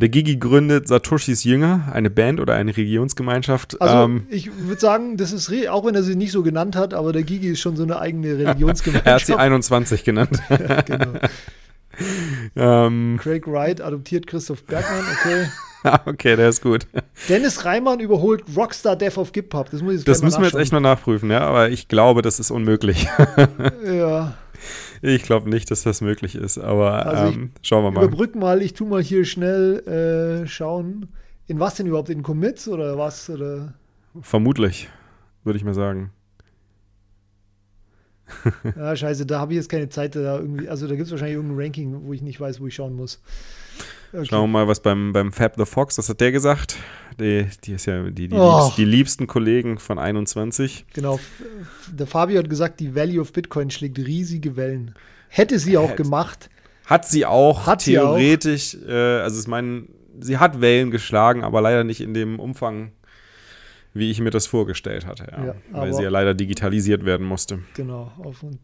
[0.00, 3.80] Der Gigi gründet Satoshis Jünger, eine Band oder eine Religionsgemeinschaft.
[3.80, 6.94] Also, ähm, ich würde sagen, das ist, auch wenn er sie nicht so genannt hat,
[6.94, 9.06] aber der Gigi ist schon so eine eigene Religionsgemeinschaft.
[9.06, 10.40] er hat sie 21 genannt.
[10.48, 11.12] ja, genau.
[12.56, 16.00] ähm, Craig Wright adoptiert Christoph Bergmann, okay.
[16.06, 16.86] okay, der ist gut.
[17.28, 19.70] Dennis Reimann überholt Rockstar Death of GitHub.
[19.70, 22.40] Das, muss ich das müssen wir jetzt echt mal nachprüfen, ja, aber ich glaube, das
[22.40, 23.06] ist unmöglich.
[23.86, 24.34] ja.
[25.06, 28.04] Ich glaube nicht, dass das möglich ist, aber also ähm, schauen wir mal.
[28.04, 31.08] Überbrück mal, ich tu mal hier schnell äh, schauen.
[31.46, 32.08] In was denn überhaupt?
[32.08, 33.28] In Commits oder was?
[33.28, 33.74] Oder?
[34.22, 34.88] Vermutlich,
[35.42, 36.10] würde ich mal sagen.
[38.76, 41.36] ja, scheiße, da habe ich jetzt keine Zeit, da irgendwie, also da gibt es wahrscheinlich
[41.36, 43.20] irgendein Ranking, wo ich nicht weiß, wo ich schauen muss.
[44.14, 44.26] Okay.
[44.26, 46.76] Schauen wir mal, was beim, beim Fab the Fox, was hat der gesagt?
[47.18, 48.60] Die, die ist ja die, die, oh.
[48.60, 50.86] liebsten, die liebsten Kollegen von 21.
[50.94, 51.18] Genau.
[51.90, 54.94] Der Fabio hat gesagt, die Value of Bitcoin schlägt riesige Wellen.
[55.28, 55.96] Hätte sie auch Hätt.
[55.96, 56.48] gemacht.
[56.86, 58.72] Hat sie auch, hat theoretisch.
[58.72, 58.88] Sie auch.
[58.88, 59.84] Äh, also ich meine,
[60.20, 62.92] sie hat Wellen geschlagen, aber leider nicht in dem Umfang,
[63.94, 65.26] wie ich mir das vorgestellt hatte.
[65.28, 65.44] Ja.
[65.44, 67.60] Ja, weil sie ja leider digitalisiert werden musste.
[67.74, 68.12] Genau.
[68.18, 68.60] Auf und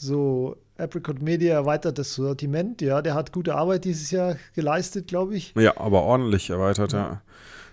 [0.00, 2.80] so, Apricot Media erweitert das Sortiment.
[2.80, 5.52] Ja, der hat gute Arbeit dieses Jahr geleistet, glaube ich.
[5.56, 6.98] Ja, aber ordentlich erweitert, ja.
[6.98, 7.22] ja.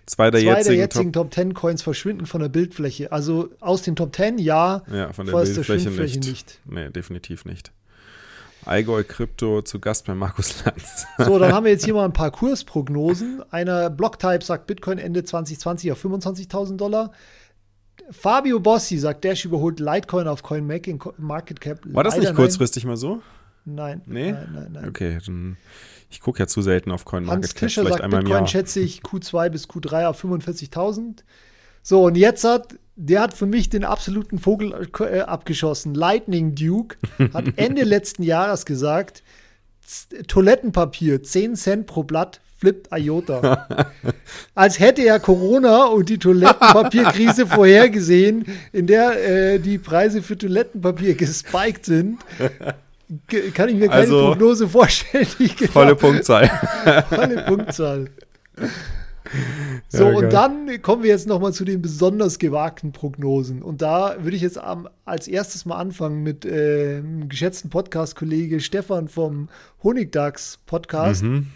[0.07, 3.11] Zwei der Zwei jetzigen, der jetzigen Top, Top 10 Coins verschwinden von der Bildfläche.
[3.11, 6.25] Also aus den Top 10 ja, ja von der Bildfläche der nicht.
[6.25, 6.59] nicht.
[6.65, 7.71] Nee, definitiv nicht.
[8.65, 11.05] Allgäu Krypto zu Gast bei Markus Lanz.
[11.19, 13.43] So, dann haben wir jetzt hier mal ein paar Kursprognosen.
[13.51, 17.11] Einer Blocktype sagt Bitcoin Ende 2020 auf 25.000 Dollar.
[18.11, 21.79] Fabio Bossi sagt, Dash überholt Litecoin auf CoinMarket Cap.
[21.85, 22.91] War das nicht kurzfristig nein.
[22.91, 23.21] mal so?
[23.65, 24.01] Nein.
[24.05, 24.31] Nee?
[24.31, 24.89] Nein, nein, nein.
[24.89, 25.57] Okay, dann
[26.09, 29.67] ich gucke ja zu selten auf CoinMarket Hans Fischer sagt, Bitcoin schätze ich Q2 bis
[29.67, 31.23] Q3 auf 45.000.
[31.81, 35.93] So, und jetzt hat, der hat für mich den absoluten Vogel äh, abgeschossen.
[35.93, 36.97] Lightning Duke
[37.33, 39.23] hat Ende letzten Jahres gesagt,
[40.27, 43.67] Toilettenpapier, 10 Cent pro Blatt, flippt IOTA.
[44.55, 51.15] Als hätte er Corona und die Toilettenpapierkrise vorhergesehen, in der äh, die Preise für Toilettenpapier
[51.15, 52.19] gespiked sind.
[53.53, 55.27] Kann ich mir keine also, Prognose vorstellen.
[55.37, 56.49] Genau volle Punktzahl.
[57.09, 58.09] volle Punktzahl.
[59.89, 63.61] So, ja, und dann kommen wir jetzt noch mal zu den besonders gewagten Prognosen.
[63.61, 68.59] Und da würde ich jetzt am, als erstes mal anfangen mit äh, einem geschätzten Podcast-Kollege
[68.59, 69.49] Stefan vom
[69.83, 71.23] Honigdachs-Podcast.
[71.23, 71.47] Mhm.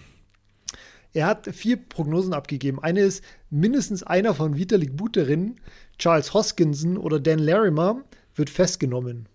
[1.14, 2.82] Er hat vier Prognosen abgegeben.
[2.82, 5.60] Eine ist, mindestens einer von Vitalik Buterin,
[5.98, 8.02] Charles Hoskinson oder Dan Larimer
[8.36, 9.28] wird festgenommen.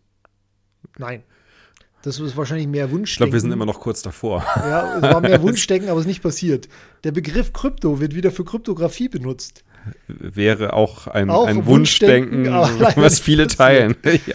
[0.99, 1.25] Nein.
[2.03, 3.07] Das ist wahrscheinlich mehr Wunschdenken.
[3.07, 4.45] Ich glaube, wir sind immer noch kurz davor.
[4.57, 6.69] Ja, es war mehr Wunschdenken, aber es ist nicht passiert.
[7.03, 9.65] Der Begriff Krypto wird wieder für Kryptographie benutzt.
[10.07, 13.97] Wäre auch ein, auch ein Wunschdenken, Wunschdenken was viele teilen.
[14.05, 14.35] ja.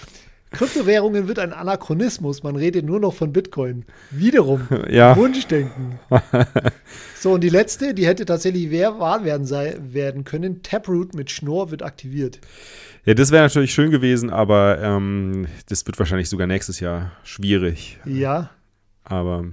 [0.52, 2.44] Kryptowährungen wird ein Anachronismus.
[2.44, 3.86] Man redet nur noch von Bitcoin.
[4.10, 5.16] Wiederum ja.
[5.16, 6.00] Wunschdenken.
[7.16, 10.64] so, und die letzte, die hätte tatsächlich wahr werden, sei, werden können.
[10.64, 12.40] Taproot mit Schnorr wird aktiviert.
[13.06, 18.00] Ja, das wäre natürlich schön gewesen, aber ähm, das wird wahrscheinlich sogar nächstes Jahr schwierig.
[18.06, 18.50] Ja.
[19.04, 19.46] Aber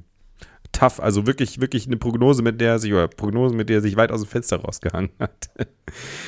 [0.77, 3.83] tough, also wirklich, wirklich eine Prognose, mit der er sich, oder Prognose, mit der er
[3.83, 5.51] sich weit aus dem Fenster rausgehangen hat.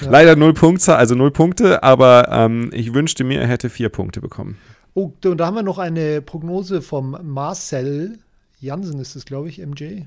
[0.01, 0.11] Ja.
[0.11, 4.21] Leider null Punkte, also null Punkte, aber ähm, ich wünschte mir, er hätte vier Punkte
[4.21, 4.57] bekommen.
[4.95, 8.19] Oh, und da haben wir noch eine Prognose vom Marcel
[8.61, 10.03] Jansen, ist es, glaube ich, MJ.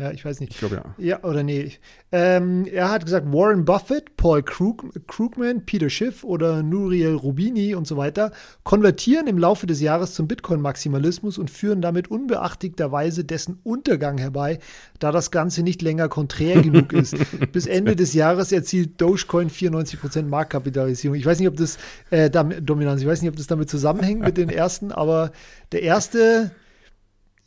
[0.00, 0.52] Ja, ich weiß nicht.
[0.52, 0.94] Ich glaube ja.
[0.96, 1.72] Ja, oder nee.
[2.10, 7.86] Ähm, er hat gesagt, Warren Buffett, Paul Krug, Krugman, Peter Schiff oder Nuriel Rubini und
[7.86, 8.32] so weiter
[8.64, 14.58] konvertieren im Laufe des Jahres zum Bitcoin-Maximalismus und führen damit unbeachtigterweise dessen Untergang herbei,
[15.00, 17.14] da das Ganze nicht länger konträr genug ist.
[17.52, 21.18] Bis Ende des Jahres erzielt Dogecoin 94% Marktkapitalisierung.
[21.18, 21.76] Ich weiß nicht, ob das
[22.08, 25.30] äh, Dominanz, ich weiß nicht, ob das damit zusammenhängt mit den ersten, aber
[25.72, 26.52] der erste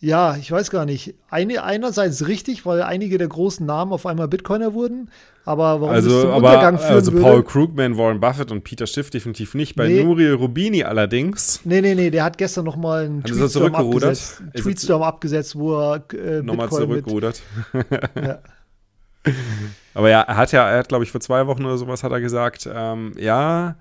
[0.03, 1.15] ja, ich weiß gar nicht.
[1.29, 5.09] Eine, einerseits richtig, weil einige der großen Namen auf einmal Bitcoiner wurden,
[5.45, 7.43] aber warum also, das zum aber, Untergang führen Also Paul würde?
[7.43, 9.77] Krugman, Warren Buffett und Peter Schiff definitiv nicht.
[9.77, 10.03] Bei nee.
[10.03, 11.61] Nuri Rubini allerdings.
[11.63, 16.03] Nee, nee, nee, der hat gestern noch mal einen Tweetstorm abgesetzt, Tweetstorm abgesetzt, wo er
[16.13, 17.41] äh, nochmal zurückgerudert.
[18.21, 18.39] ja.
[19.93, 22.11] Aber ja, er hat ja, er hat glaube ich vor zwei Wochen oder sowas hat
[22.11, 23.77] er gesagt, ähm, ja,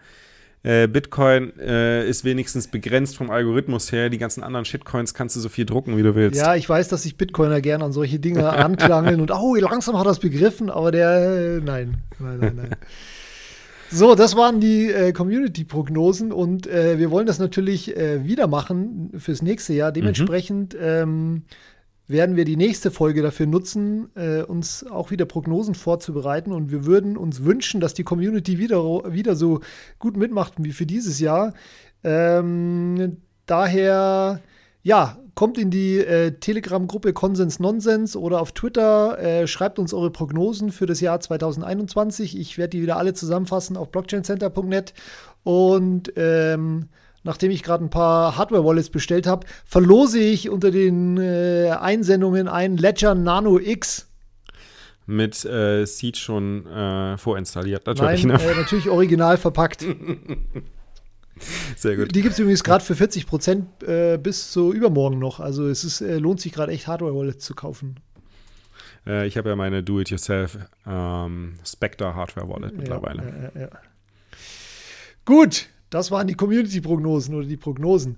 [0.63, 4.11] äh, Bitcoin äh, ist wenigstens begrenzt vom Algorithmus her.
[4.11, 6.41] Die ganzen anderen Shitcoins kannst du so viel drucken, wie du willst.
[6.41, 10.07] Ja, ich weiß, dass sich Bitcoiner gerne an solche Dinge anklangeln und oh, langsam hat
[10.07, 12.77] er es begriffen, aber der, äh, nein, nein, nein, nein.
[13.95, 19.11] So, das waren die äh, Community-Prognosen und äh, wir wollen das natürlich äh, wieder machen
[19.19, 19.91] fürs nächste Jahr.
[19.91, 19.95] Mhm.
[19.95, 20.81] Dementsprechend mhm.
[20.83, 21.43] ähm,
[22.13, 26.53] werden wir die nächste Folge dafür nutzen, äh, uns auch wieder Prognosen vorzubereiten.
[26.53, 29.61] Und wir würden uns wünschen, dass die Community wieder, wieder so
[29.99, 31.55] gut mitmacht wie für dieses Jahr.
[32.05, 34.41] Ähm, daher,
[34.83, 40.11] ja, kommt in die äh, Telegram-Gruppe Konsens Nonsens oder auf Twitter, äh, schreibt uns eure
[40.11, 42.39] Prognosen für das Jahr 2021.
[42.39, 44.93] Ich werde die wieder alle zusammenfassen auf blockchaincenter.net.
[45.43, 46.89] Und ähm,
[47.25, 52.77] nachdem ich gerade ein paar Hardware-Wallets bestellt habe, verlose ich unter den äh, Einsendungen ein
[52.77, 54.09] Ledger Nano X.
[55.07, 58.25] Mit äh, Seed schon äh, vorinstalliert, natürlich.
[58.25, 58.51] Nein, ne?
[58.51, 59.85] Äh, natürlich original verpackt.
[61.77, 62.15] Sehr gut.
[62.15, 65.41] Die gibt es übrigens gerade für 40 Prozent äh, bis zu übermorgen noch.
[65.41, 67.97] Also es ist, äh, lohnt sich gerade echt Hardware-Wallets zu kaufen.
[69.05, 73.51] ich habe ja meine Do-It-Yourself ähm, Spectre Hardware-Wallet mittlerweile.
[73.55, 73.69] Ja, ja, ja.
[75.25, 78.17] Gut, das waren die Community-Prognosen oder die Prognosen.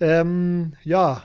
[0.00, 1.22] Ähm, ja.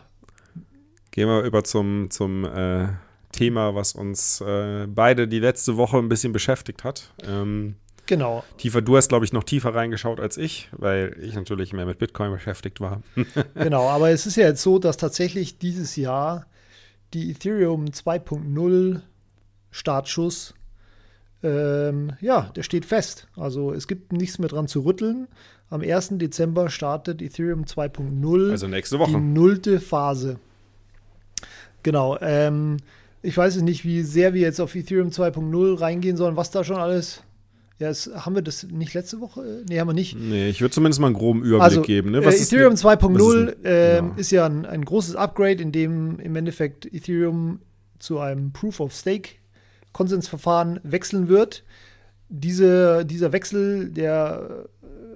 [1.12, 2.88] Gehen wir über zum, zum äh,
[3.32, 7.14] Thema, was uns äh, beide die letzte Woche ein bisschen beschäftigt hat.
[7.24, 8.44] Ähm, genau.
[8.58, 12.00] Tiefer, du hast, glaube ich, noch tiefer reingeschaut als ich, weil ich natürlich mehr mit
[12.00, 13.02] Bitcoin beschäftigt war.
[13.56, 16.48] genau, aber es ist ja jetzt so, dass tatsächlich dieses Jahr
[17.14, 19.02] die Ethereum 2.0
[19.72, 20.56] Startschuss,
[21.44, 23.28] ähm, ja, der steht fest.
[23.36, 25.28] Also es gibt nichts mehr dran zu rütteln.
[25.70, 26.14] Am 1.
[26.14, 28.52] Dezember startet Ethereum 2.0.
[28.52, 29.12] Also nächste Woche.
[29.12, 30.40] Die nullte Phase.
[31.84, 32.18] Genau.
[32.22, 32.78] Ähm,
[33.22, 36.78] ich weiß nicht, wie sehr wir jetzt auf Ethereum 2.0 reingehen sollen, was da schon
[36.78, 37.24] alles.
[37.80, 39.64] Ja, es, haben wir das nicht letzte Woche?
[39.70, 40.18] Nee, haben wir nicht.
[40.18, 42.12] Nee, ich würde zumindest mal einen groben Überblick also, geben.
[42.12, 42.20] Ne?
[42.20, 44.14] Äh, Ethereum 2.0 äh, ja.
[44.16, 47.60] ist ja ein, ein, großes Upgrade, in dem im Endeffekt Ethereum
[48.00, 49.32] zu einem Proof of Stake
[49.94, 51.64] Konsensverfahren wechseln wird.
[52.30, 54.66] Diese, dieser Wechsel, der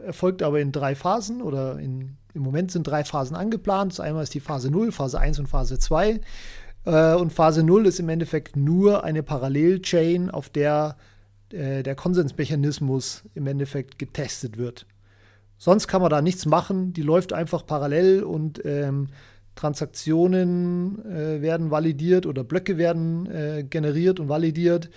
[0.05, 3.99] erfolgt aber in drei Phasen oder in, im Moment sind drei Phasen angeplant.
[3.99, 6.19] Einmal ist die Phase 0, Phase 1 und Phase 2.
[6.85, 10.95] Äh, und Phase 0 ist im Endeffekt nur eine Parallelchain, auf der
[11.53, 14.85] äh, der Konsensmechanismus im Endeffekt getestet wird.
[15.57, 19.09] Sonst kann man da nichts machen, die läuft einfach parallel und ähm,
[19.55, 24.89] Transaktionen äh, werden validiert oder Blöcke werden äh, generiert und validiert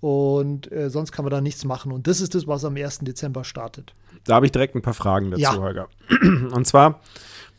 [0.00, 1.92] und äh, sonst kann man da nichts machen.
[1.92, 3.00] Und das ist das, was am 1.
[3.00, 3.94] Dezember startet.
[4.24, 5.56] Da habe ich direkt ein paar Fragen dazu, ja.
[5.56, 5.88] Holger.
[6.52, 7.00] Und zwar,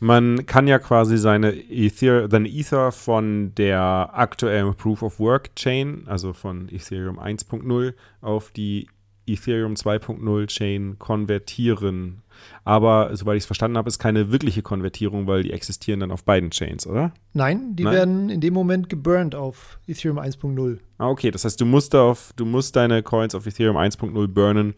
[0.00, 6.04] man kann ja quasi seine Ether, seine Ether von der aktuellen Proof of Work Chain,
[6.06, 8.88] also von Ethereum 1.0 auf die
[9.32, 12.22] Ethereum 2.0 Chain konvertieren.
[12.64, 16.24] Aber soweit ich es verstanden habe, ist keine wirkliche Konvertierung, weil die existieren dann auf
[16.24, 17.12] beiden Chains, oder?
[17.32, 17.94] Nein, die Nein?
[17.94, 20.78] werden in dem Moment geburnt auf Ethereum 1.0.
[20.98, 21.30] Ah, okay.
[21.30, 24.74] Das heißt, du musst, auf, du musst deine Coins auf Ethereum 1.0 burnen,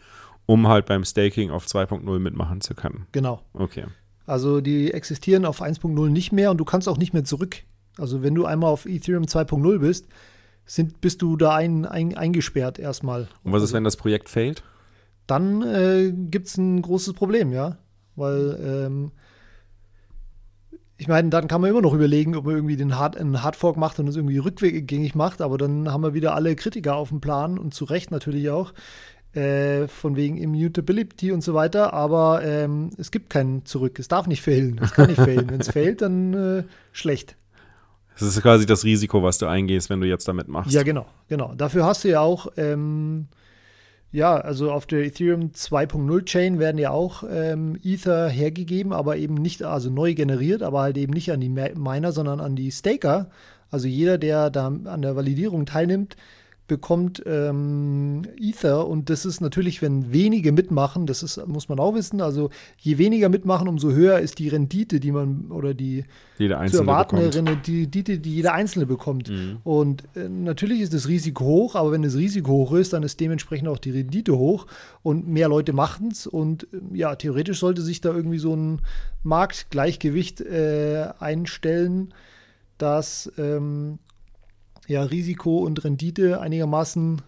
[0.47, 3.07] um halt beim Staking auf 2.0 mitmachen zu können.
[3.13, 3.41] Genau.
[3.55, 3.85] Okay.
[4.27, 7.63] Also die existieren auf 1.0 nicht mehr und du kannst auch nicht mehr zurück.
[7.99, 10.09] Also wenn du einmal auf Ethereum 2.0 bist,
[10.67, 13.29] sind, bist du da ein, ein, eingesperrt erstmal.
[13.43, 14.63] Und was ist, also, wenn das Projekt fehlt?
[15.27, 17.79] Dann äh, gibt es ein großes Problem, ja.
[18.17, 19.13] Weil ähm,
[20.97, 23.77] ich meine, dann kann man immer noch überlegen, ob man irgendwie den Hard, einen Hardfork
[23.77, 27.21] macht und es irgendwie rückgängig macht, aber dann haben wir wieder alle Kritiker auf dem
[27.21, 28.73] Plan und zu Recht natürlich auch,
[29.33, 33.99] äh, von wegen Immutability und so weiter, aber ähm, es gibt keinen zurück.
[33.99, 34.81] Es darf nicht fehlen.
[34.83, 35.51] Es kann nicht fehlen.
[35.51, 37.37] Wenn es fehlt, dann äh, schlecht.
[38.19, 40.73] Das ist quasi das Risiko, was du eingehst, wenn du jetzt damit machst.
[40.73, 41.55] Ja, genau, genau.
[41.55, 43.27] Dafür hast du ja auch, ähm,
[44.13, 49.35] ja, also auf der Ethereum 2.0 Chain werden ja auch ähm, Ether hergegeben, aber eben
[49.35, 53.31] nicht, also neu generiert, aber halt eben nicht an die Miner, sondern an die Staker.
[53.71, 56.17] Also jeder, der da an der Validierung teilnimmt,
[56.67, 58.87] bekommt ähm, Ether.
[58.87, 62.97] Und das ist natürlich, wenn wenige mitmachen, das ist, muss man auch wissen, also je
[62.97, 66.05] weniger mitmachen, umso höher ist die Rendite, die man oder die
[66.39, 69.29] zu erwartende Rendite, die jeder Einzelne bekommt.
[69.29, 69.59] Mhm.
[69.63, 73.21] Und äh, natürlich ist das Risiko hoch, aber wenn das Risiko hoch ist, dann ist
[73.21, 74.67] dementsprechend auch die Rendite hoch.
[75.03, 78.81] Und mehr Leute machen es und äh, ja, theoretisch sollte sich da irgendwie so ein
[79.23, 82.15] Marktgleichgewicht äh, einstellen,
[82.79, 83.99] dass ähm,
[84.89, 87.23] ja, Risiko und Rendite einigermaßen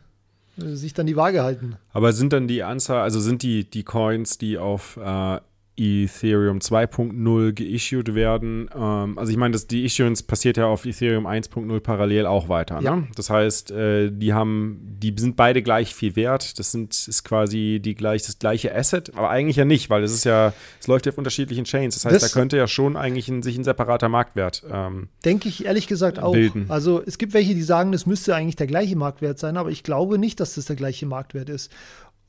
[0.59, 1.77] äh, sich dann die Waage halten.
[1.93, 5.41] Aber sind dann die Anzahl, also sind die, die Coins, die auf äh,
[5.77, 8.71] Ethereum 2.0 geissued werden.
[8.75, 12.77] Ähm, also ich meine, die Issuance passiert ja auf Ethereum 1.0 parallel auch weiter.
[12.77, 12.85] Ne?
[12.85, 13.03] Ja.
[13.15, 16.59] Das heißt, äh, die haben, die sind beide gleich viel wert.
[16.59, 20.13] Das sind, ist quasi die gleich, das gleiche Asset, aber eigentlich ja nicht, weil es
[20.13, 21.95] ist ja, es läuft ja auf unterschiedlichen Chains.
[21.95, 25.49] Das heißt, das da könnte ja schon eigentlich ein, sich ein separater Marktwert ähm, Denke
[25.49, 26.33] ich ehrlich gesagt auch.
[26.33, 26.67] Bilden.
[26.69, 29.83] Also es gibt welche, die sagen, das müsste eigentlich der gleiche Marktwert sein, aber ich
[29.83, 31.71] glaube nicht, dass das der gleiche Marktwert ist.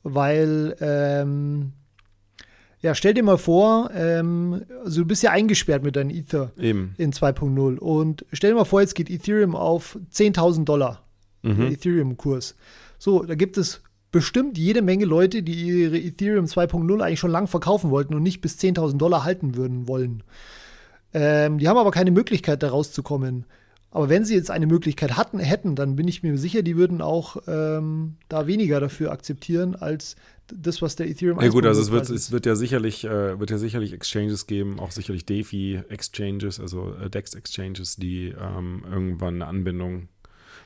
[0.02, 1.72] Weil ähm,
[2.80, 6.94] ja, stell dir mal vor, ähm, also du bist ja eingesperrt mit deinem Ether Eben.
[6.96, 11.04] in 2.0 und stell dir mal vor, jetzt geht Ethereum auf 10.000 Dollar,
[11.42, 11.72] mhm.
[11.72, 12.54] Ethereum-Kurs.
[12.98, 17.46] So, da gibt es bestimmt jede Menge Leute, die ihre Ethereum 2.0 eigentlich schon lang
[17.46, 20.22] verkaufen wollten und nicht bis 10.000 Dollar halten würden wollen.
[21.12, 23.44] Ähm, die haben aber keine Möglichkeit, da rauszukommen.
[23.90, 27.00] Aber wenn sie jetzt eine Möglichkeit hatten, hätten, dann bin ich mir sicher, die würden
[27.00, 30.16] auch ähm, da weniger dafür akzeptieren, als
[30.54, 33.50] das, was der Ethereum Ja gut, also es wird, es wird ja sicherlich, äh, wird
[33.50, 40.08] ja sicherlich Exchanges geben, auch sicherlich DeFi-Exchanges, also äh, DEX-Exchanges, die ähm, irgendwann eine Anbindung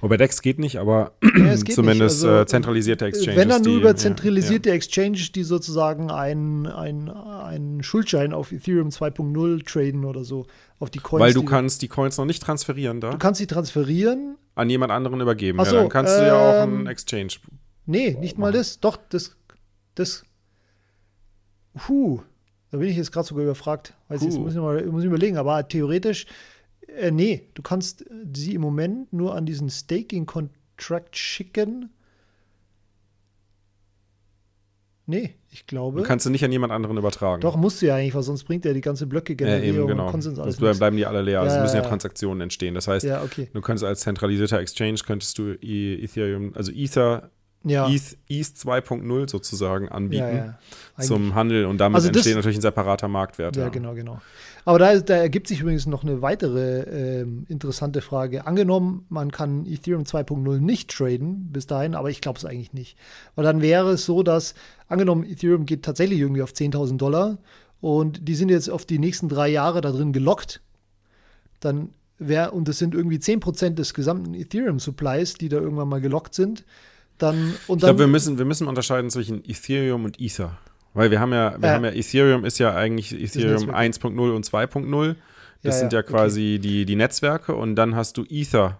[0.02, 2.30] Wobei DEX geht nicht, aber ja, geht zumindest nicht.
[2.30, 3.36] Also, äh, zentralisierte Exchanges.
[3.36, 4.76] Wenn dann nur über zentralisierte ja, ja.
[4.76, 10.46] Exchanges, die sozusagen einen ein Schuldschein auf Ethereum 2.0 traden oder so,
[10.80, 11.20] auf die Coins.
[11.20, 13.12] Weil du kannst die Coins noch nicht transferieren da.
[13.12, 14.36] Du kannst sie transferieren.
[14.56, 15.60] An jemand anderen übergeben.
[15.60, 17.34] Ach so, ja, dann kannst ähm, du ja auch einen ähm, Exchange.
[17.86, 18.80] Nee, nicht mal das.
[18.80, 19.36] Doch, das
[19.94, 20.24] das.
[21.74, 22.20] Puh,
[22.70, 23.94] da bin ich jetzt gerade sogar überfragt.
[24.09, 26.26] Weiß ich, muss, ich mal, muss ich überlegen, aber theoretisch
[26.96, 31.90] Äh, nee, du kannst sie im Moment nur an diesen Staking-Contract schicken.
[35.07, 36.00] Nee, ich glaube.
[36.00, 37.40] Du kannst sie nicht an jemand anderen übertragen.
[37.40, 39.88] Doch, musst du ja eigentlich, weil sonst bringt er die ganze Blöcke Generierung ja, eben,
[39.88, 40.11] genau.
[40.11, 40.57] Konsens alles.
[40.57, 41.40] Sonst bleiben die alle leer.
[41.40, 42.74] Also ja, also müssen ja, Transaktionen entstehen.
[42.74, 43.48] Das heißt, ja, okay.
[43.52, 47.31] du könntest als zentralisierter Exchange könntest du Ethereum, also Ether
[47.64, 47.88] ja.
[47.88, 50.55] ETH, ETH 2.0 sozusagen anbieten
[50.98, 53.57] ja, zum Handel und damit also das, entsteht natürlich ein separater Marktwert.
[53.57, 54.20] Ja, genau, genau.
[54.64, 58.46] Aber da, da, ergibt sich übrigens noch eine weitere äh, interessante Frage.
[58.46, 62.96] Angenommen, man kann Ethereum 2.0 nicht traden bis dahin, aber ich glaube es eigentlich nicht.
[63.35, 64.55] Weil dann wäre es so, dass,
[64.87, 67.38] angenommen, Ethereum geht tatsächlich irgendwie auf 10.000 Dollar
[67.81, 70.61] und die sind jetzt auf die nächsten drei Jahre da drin gelockt,
[71.59, 76.35] dann wäre, und das sind irgendwie 10% des gesamten Ethereum-Supplies, die da irgendwann mal gelockt
[76.35, 76.64] sind,
[77.22, 80.58] dann, und ich glaube, wir müssen, wir müssen unterscheiden zwischen Ethereum und Ether.
[80.94, 84.46] Weil wir haben ja, wir äh, haben ja, Ethereum ist ja eigentlich Ethereum 1.0 und
[84.46, 85.16] 2.0.
[85.62, 86.68] Das ja, sind ja, ja quasi okay.
[86.68, 88.78] die, die Netzwerke und dann hast du Ether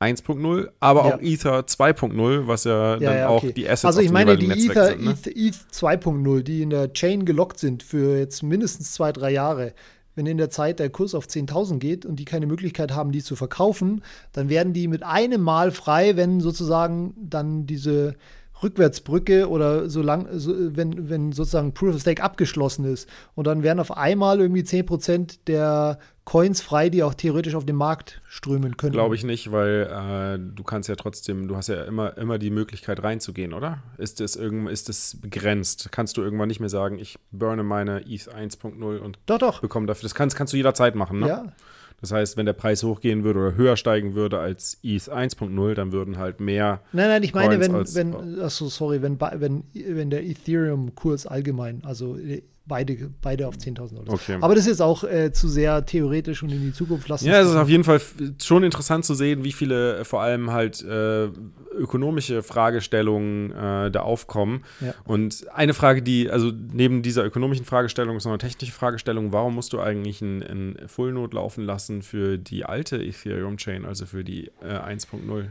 [0.00, 1.14] 1.0, aber ja.
[1.14, 3.24] auch Ether 2.0, was ja, dann okay.
[3.24, 5.12] auch die Assets Also ich meine, die Ether, sind, ne?
[5.12, 9.74] Ether, ETH 2.0, die in der Chain gelockt sind für jetzt mindestens zwei, drei Jahre,
[10.14, 13.22] wenn in der Zeit der Kurs auf 10.000 geht und die keine Möglichkeit haben, die
[13.22, 18.14] zu verkaufen, dann werden die mit einem Mal frei, wenn sozusagen dann diese
[18.62, 23.08] Rückwärtsbrücke oder so lang, so, wenn, wenn sozusagen Proof of Stake abgeschlossen ist.
[23.34, 27.74] Und dann werden auf einmal irgendwie 10% der Coins frei, die auch theoretisch auf den
[27.74, 28.92] Markt strömen können.
[28.92, 32.50] Glaube ich nicht, weil äh, du kannst ja trotzdem, du hast ja immer, immer die
[32.50, 33.82] Möglichkeit reinzugehen, oder?
[33.98, 35.88] Ist das, irgend, ist begrenzt?
[35.90, 39.60] Kannst du irgendwann nicht mehr sagen, ich burne meine ETH 1.0 und doch, doch.
[39.60, 40.02] bekomme dafür.
[40.02, 41.28] Das kannst, kannst du jederzeit machen, ne?
[41.28, 41.52] Ja.
[42.02, 45.92] Das heißt, wenn der Preis hochgehen würde oder höher steigen würde als ETH 1.0, dann
[45.92, 46.80] würden halt mehr.
[46.92, 51.82] Nein, nein, ich meine, Coins wenn, wenn, achso, sorry, wenn, wenn, wenn der Ethereum-Kurs allgemein,
[51.84, 52.18] also
[52.66, 54.12] beide, beide auf 10.000 Dollar.
[54.14, 54.38] Okay.
[54.40, 57.26] Aber das ist auch äh, zu sehr theoretisch und in die Zukunft lassen.
[57.26, 58.00] Ja, es ist auf jeden Fall
[58.42, 61.28] schon interessant zu sehen, wie viele äh, vor allem halt äh,
[61.74, 64.64] ökonomische Fragestellungen äh, da aufkommen.
[64.80, 64.94] Ja.
[65.04, 69.54] Und eine Frage, die, also neben dieser ökonomischen Fragestellung ist noch eine technische Fragestellung, warum
[69.54, 74.24] musst du eigentlich ein, ein Full Node laufen lassen für die alte Ethereum-Chain, also für
[74.24, 75.44] die 1.0?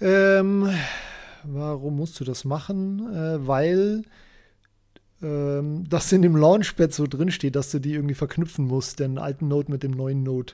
[0.00, 0.68] Äh, ähm,
[1.44, 3.14] warum musst du das machen?
[3.14, 4.02] Äh, weil
[5.22, 9.18] ähm, dass in dem Launchpad so drin steht, dass du die irgendwie verknüpfen musst, den
[9.18, 10.52] alten Node mit dem neuen Node.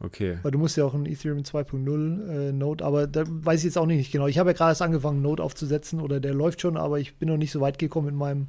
[0.00, 0.38] Okay.
[0.42, 3.78] Weil du musst ja auch einen Ethereum 2.0 äh, Node, aber da weiß ich jetzt
[3.78, 4.28] auch nicht genau.
[4.28, 7.28] Ich habe ja gerade erst angefangen, Node aufzusetzen oder der läuft schon, aber ich bin
[7.28, 8.48] noch nicht so weit gekommen mit meinem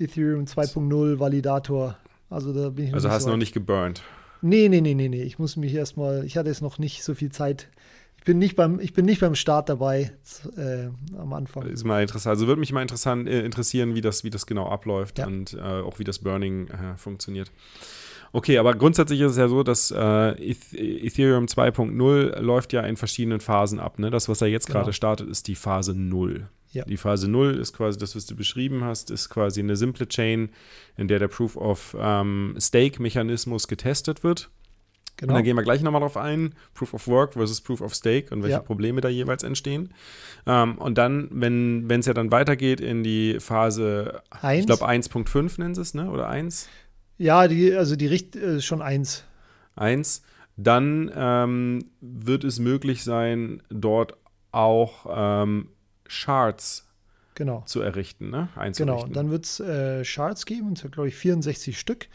[0.00, 1.96] Ethereum 2.0 Validator.
[2.28, 4.02] Also da bin ich noch Also hast du so noch nicht geburnt?
[4.42, 5.22] Nee, nee, nee, nee, nee.
[5.22, 7.68] Ich muss mich erstmal, ich hatte jetzt noch nicht so viel Zeit,
[8.20, 10.12] ich bin nicht beim, ich bin nicht beim Start dabei
[10.54, 11.66] äh, am Anfang.
[11.66, 12.34] Ist mal interessant.
[12.34, 15.26] Also würde mich mal interessant, äh, interessieren, wie das, wie das genau abläuft ja.
[15.26, 17.50] und äh, auch wie das Burning äh, funktioniert.
[18.32, 23.40] Okay, aber grundsätzlich ist es ja so, dass äh, Ethereum 2.0 läuft ja in verschiedenen
[23.40, 23.98] Phasen ab.
[23.98, 24.10] Ne?
[24.10, 24.80] Das, was er jetzt genau.
[24.80, 26.46] gerade startet, ist die Phase 0.
[26.72, 26.84] Ja.
[26.84, 30.50] Die Phase 0 ist quasi das, was du beschrieben hast, ist quasi eine simple Chain,
[30.98, 34.50] in der der Proof of ähm, Stake-Mechanismus getestet wird.
[35.16, 35.32] Genau.
[35.32, 38.34] Und dann gehen wir gleich nochmal drauf ein, Proof of Work versus Proof of Stake
[38.34, 38.60] und welche ja.
[38.60, 39.92] Probleme da jeweils entstehen.
[40.46, 44.60] Ähm, und dann, wenn es ja dann weitergeht in die Phase, eins.
[44.60, 46.10] ich glaube 1.5 nennen sie es, ne?
[46.10, 46.68] Oder 1?
[47.18, 49.24] Ja, die, also die Richt äh, schon 1.
[49.76, 50.22] 1.
[50.56, 54.14] Dann ähm, wird es möglich sein, dort
[54.52, 55.68] auch ähm,
[56.06, 56.88] Shards
[57.34, 57.62] genau.
[57.66, 58.48] zu errichten, ne?
[58.76, 62.08] Genau, dann wird es äh, Shards geben, glaube ich 64 Stück.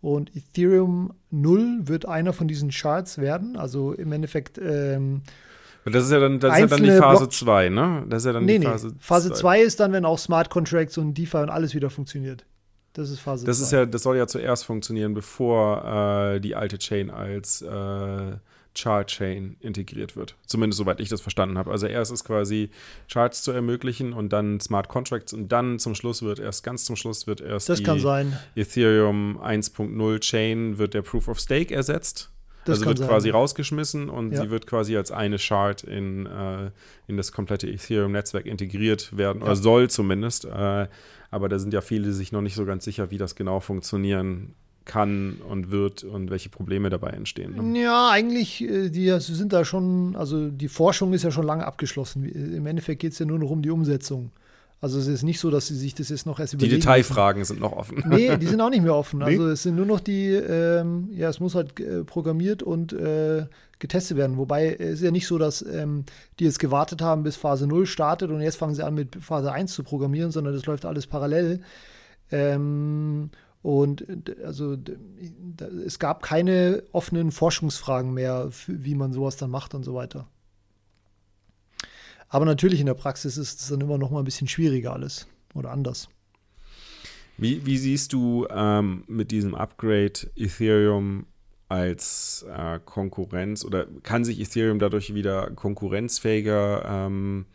[0.00, 3.56] Und Ethereum 0 wird einer von diesen Charts werden.
[3.56, 4.58] Also im Endeffekt.
[4.58, 5.22] Ähm,
[5.84, 8.04] das ist ja dann, das ist ja dann die Phase 2, ne?
[8.08, 8.94] Das ist ja dann nee, die Phase 2.
[8.94, 9.00] Nee.
[9.00, 12.44] Phase 2 ist dann, wenn auch Smart Contracts und DeFi und alles wieder funktioniert.
[12.92, 13.46] Das ist Phase 2.
[13.46, 18.32] Das ist ja, das soll ja zuerst funktionieren, bevor äh, die alte Chain als äh,
[18.74, 20.36] Chart-Chain integriert wird.
[20.46, 21.70] Zumindest soweit ich das verstanden habe.
[21.70, 22.70] Also erst ist quasi
[23.10, 26.96] Charts zu ermöglichen und dann Smart Contracts und dann zum Schluss wird erst, ganz zum
[26.96, 27.84] Schluss wird erst das die
[28.54, 32.30] Ethereum 1.0 Chain wird der Proof of Stake ersetzt.
[32.64, 33.08] Das also wird sein.
[33.08, 34.42] quasi rausgeschmissen und ja.
[34.42, 36.70] sie wird quasi als eine Chart in, äh,
[37.06, 39.46] in das komplette Ethereum-Netzwerk integriert werden, ja.
[39.46, 40.44] oder soll zumindest.
[40.44, 40.88] Äh,
[41.30, 44.54] aber da sind ja viele sich noch nicht so ganz sicher, wie das genau funktionieren
[44.88, 47.72] kann und wird und welche Probleme dabei entstehen.
[47.72, 47.82] Ne?
[47.82, 52.24] Ja, eigentlich, äh, die sind da schon, also die Forschung ist ja schon lange abgeschlossen.
[52.24, 54.32] Im Endeffekt geht es ja nur noch um die Umsetzung.
[54.80, 56.76] Also es ist nicht so, dass sie sich das jetzt noch erst überlegen.
[56.76, 57.54] Die Detailfragen müssen.
[57.54, 58.04] sind noch offen.
[58.06, 59.22] Nee, die sind auch nicht mehr offen.
[59.28, 59.52] Also nee?
[59.52, 63.46] es sind nur noch die, ähm, ja, es muss halt äh, programmiert und äh,
[63.80, 64.36] getestet werden.
[64.36, 66.04] Wobei es ist ja nicht so, dass ähm,
[66.38, 69.52] die jetzt gewartet haben, bis Phase 0 startet und jetzt fangen sie an mit Phase
[69.52, 71.60] 1 zu programmieren, sondern das läuft alles parallel.
[72.30, 73.30] Ähm,
[73.62, 74.06] Und
[74.44, 74.76] also
[75.84, 80.28] es gab keine offenen Forschungsfragen mehr, wie man sowas dann macht und so weiter.
[82.28, 85.26] Aber natürlich in der Praxis ist es dann immer noch mal ein bisschen schwieriger alles
[85.54, 86.08] oder anders.
[87.36, 91.26] Wie, wie siehst du ähm, mit diesem Upgrade Ethereum
[91.68, 97.46] als äh, Konkurrenz oder kann sich Ethereum dadurch wieder konkurrenzfähiger ähm,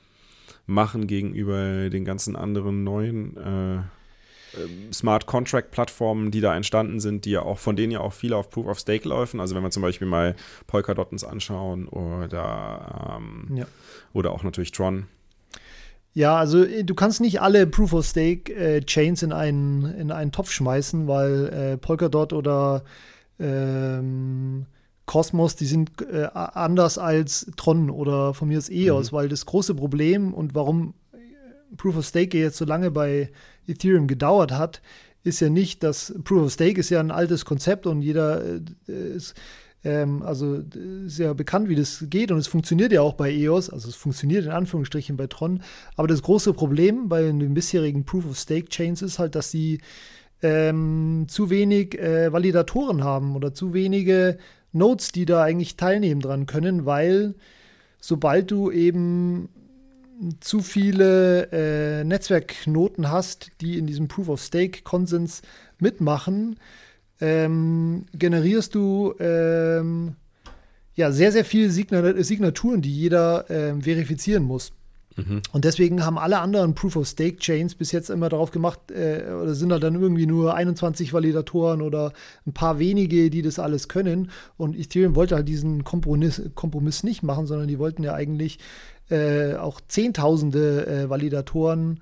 [0.65, 3.81] machen gegenüber den ganzen anderen neuen äh,
[4.91, 8.37] Smart Contract Plattformen, die da entstanden sind, die ja auch, von denen ja auch viele
[8.37, 9.39] auf Proof of Stake laufen.
[9.39, 10.35] Also wenn wir zum Beispiel mal
[10.67, 13.65] Polkadot uns anschauen oder, ähm, ja.
[14.13, 15.07] oder auch natürlich Tron.
[16.13, 20.11] Ja, also äh, du kannst nicht alle Proof of Stake äh, Chains in einen, in
[20.11, 22.83] einen Topf schmeißen, weil äh, Polkadot oder
[23.39, 24.67] ähm,
[25.05, 29.15] Cosmos, die sind äh, anders als Tron oder von mir ist EOS, mhm.
[29.15, 30.93] weil das große Problem und warum
[31.77, 33.29] Proof of Stake jetzt so lange bei
[33.67, 34.81] Ethereum gedauert hat,
[35.23, 39.15] ist ja nicht, dass Proof of Stake ist ja ein altes Konzept und jeder äh,
[39.15, 39.35] ist,
[39.83, 40.63] ähm, also
[41.05, 43.95] ist ja bekannt, wie das geht und es funktioniert ja auch bei EOS, also es
[43.95, 45.61] funktioniert in Anführungsstrichen bei Tron.
[45.95, 49.79] Aber das große Problem bei den bisherigen Proof of Stake Chains ist halt, dass sie
[50.41, 54.37] ähm, zu wenig äh, Validatoren haben oder zu wenige
[54.73, 57.35] Nodes, die da eigentlich teilnehmen dran können, weil
[57.99, 59.47] sobald du eben
[60.39, 65.41] zu viele äh, Netzwerkknoten hast, die in diesem Proof of Stake Konsens
[65.79, 66.57] mitmachen,
[67.21, 70.15] ähm, generierst du ähm,
[70.95, 74.73] ja sehr, sehr viele Signaturen, die jeder ähm, verifizieren muss.
[75.15, 75.41] Mhm.
[75.51, 79.23] Und deswegen haben alle anderen Proof of Stake Chains bis jetzt immer darauf gemacht, äh,
[79.41, 82.13] oder sind da dann irgendwie nur 21 Validatoren oder
[82.45, 84.31] ein paar wenige, die das alles können.
[84.57, 88.59] Und Ethereum wollte halt diesen Kompromiss, Kompromiss nicht machen, sondern die wollten ja eigentlich
[89.13, 92.01] äh, auch Zehntausende äh, Validatoren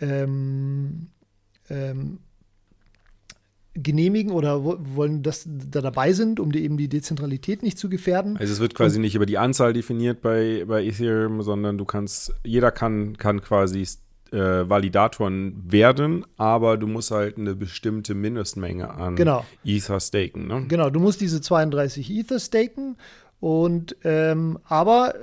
[0.00, 1.06] ähm,
[1.68, 2.18] ähm,
[3.74, 8.36] genehmigen oder wollen, dass da dabei sind, um die, eben die Dezentralität nicht zu gefährden.
[8.36, 11.84] Also es wird quasi Und, nicht über die Anzahl definiert bei, bei Ethereum, sondern du
[11.84, 13.86] kannst, jeder kann, kann quasi
[14.32, 14.36] äh,
[14.68, 19.44] Validatoren werden, aber du musst halt eine bestimmte Mindestmenge an genau.
[19.64, 20.48] Ether staken.
[20.48, 20.66] Ne?
[20.66, 22.96] Genau, du musst diese 32 Ether staken
[23.38, 25.14] und ähm, aber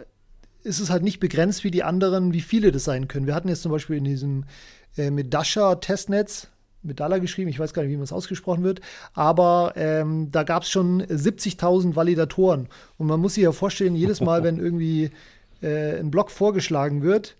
[0.67, 3.25] ist es halt nicht begrenzt wie die anderen, wie viele das sein können.
[3.25, 4.43] Wir hatten jetzt zum Beispiel in diesem
[4.97, 6.49] äh, mit Dasha Testnetz,
[6.83, 8.81] mit Dollar geschrieben, ich weiß gar nicht, wie man es ausgesprochen wird,
[9.13, 12.67] aber ähm, da gab es schon 70.000 Validatoren.
[12.97, 15.11] Und man muss sich ja vorstellen, jedes Mal, wenn irgendwie
[15.61, 17.35] äh, ein Block vorgeschlagen wird,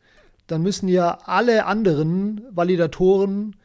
[0.47, 3.55] dann müssen ja alle anderen Validatoren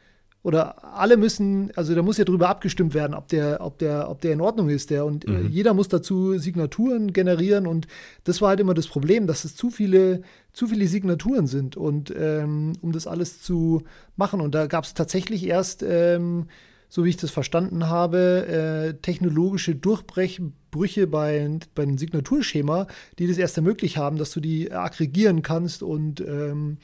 [0.43, 4.19] oder alle müssen, also da muss ja drüber abgestimmt werden, ob der, ob der, ob
[4.19, 5.49] der in Ordnung ist, der und äh, mhm.
[5.49, 7.87] jeder muss dazu Signaturen generieren und
[8.25, 10.21] das war halt immer das Problem, dass es zu viele,
[10.51, 13.83] zu viele Signaturen sind und ähm, um das alles zu
[14.17, 16.47] machen und da gab es tatsächlich erst, ähm,
[16.89, 22.87] so wie ich das verstanden habe, äh, technologische Durchbrüche bei, bei einem Signaturschema,
[23.17, 26.79] die das erst ermöglicht haben, dass du die aggregieren kannst und ähm,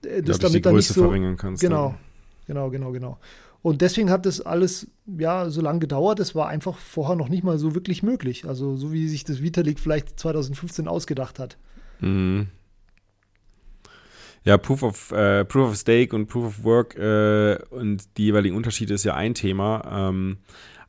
[0.00, 1.60] das ja, damit dann nicht so verringern kannst.
[1.60, 1.88] Genau.
[1.88, 1.98] Ja
[2.46, 3.18] Genau, genau, genau.
[3.62, 6.20] Und deswegen hat das alles ja so lange gedauert.
[6.20, 8.44] Es war einfach vorher noch nicht mal so wirklich möglich.
[8.46, 11.56] Also so wie sich das Vitalik vielleicht 2015 ausgedacht hat.
[12.00, 12.48] Mhm.
[14.44, 18.54] Ja, Proof of, äh, Proof of Stake und Proof of Work äh, und die jeweiligen
[18.54, 20.10] Unterschiede ist ja ein Thema.
[20.10, 20.36] Ähm,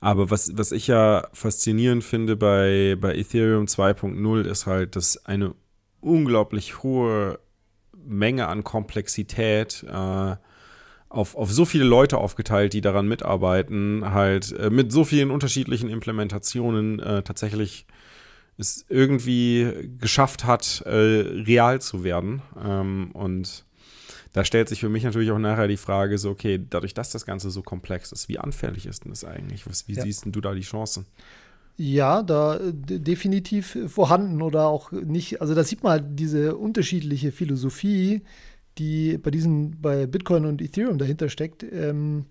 [0.01, 5.55] aber was, was ich ja faszinierend finde bei, bei Ethereum 2.0 ist halt, dass eine
[6.01, 7.39] unglaublich hohe
[7.95, 10.35] Menge an Komplexität äh,
[11.15, 15.89] auf, auf so viele Leute aufgeteilt, die daran mitarbeiten, halt äh, mit so vielen unterschiedlichen
[15.89, 17.85] Implementationen äh, tatsächlich
[18.57, 22.41] es irgendwie geschafft hat, äh, real zu werden.
[22.63, 23.65] Ähm, und
[24.33, 27.25] da stellt sich für mich natürlich auch nachher die Frage, so, okay, dadurch, dass das
[27.25, 29.67] Ganze so komplex ist, wie anfällig ist denn das eigentlich?
[29.67, 30.03] Was, wie ja.
[30.03, 31.05] siehst du da die Chancen?
[31.77, 35.41] Ja, da äh, definitiv vorhanden oder auch nicht.
[35.41, 38.21] Also da sieht man halt diese unterschiedliche Philosophie,
[38.77, 41.63] die bei diesen, bei Bitcoin und Ethereum dahinter steckt.
[41.63, 42.25] Ähm,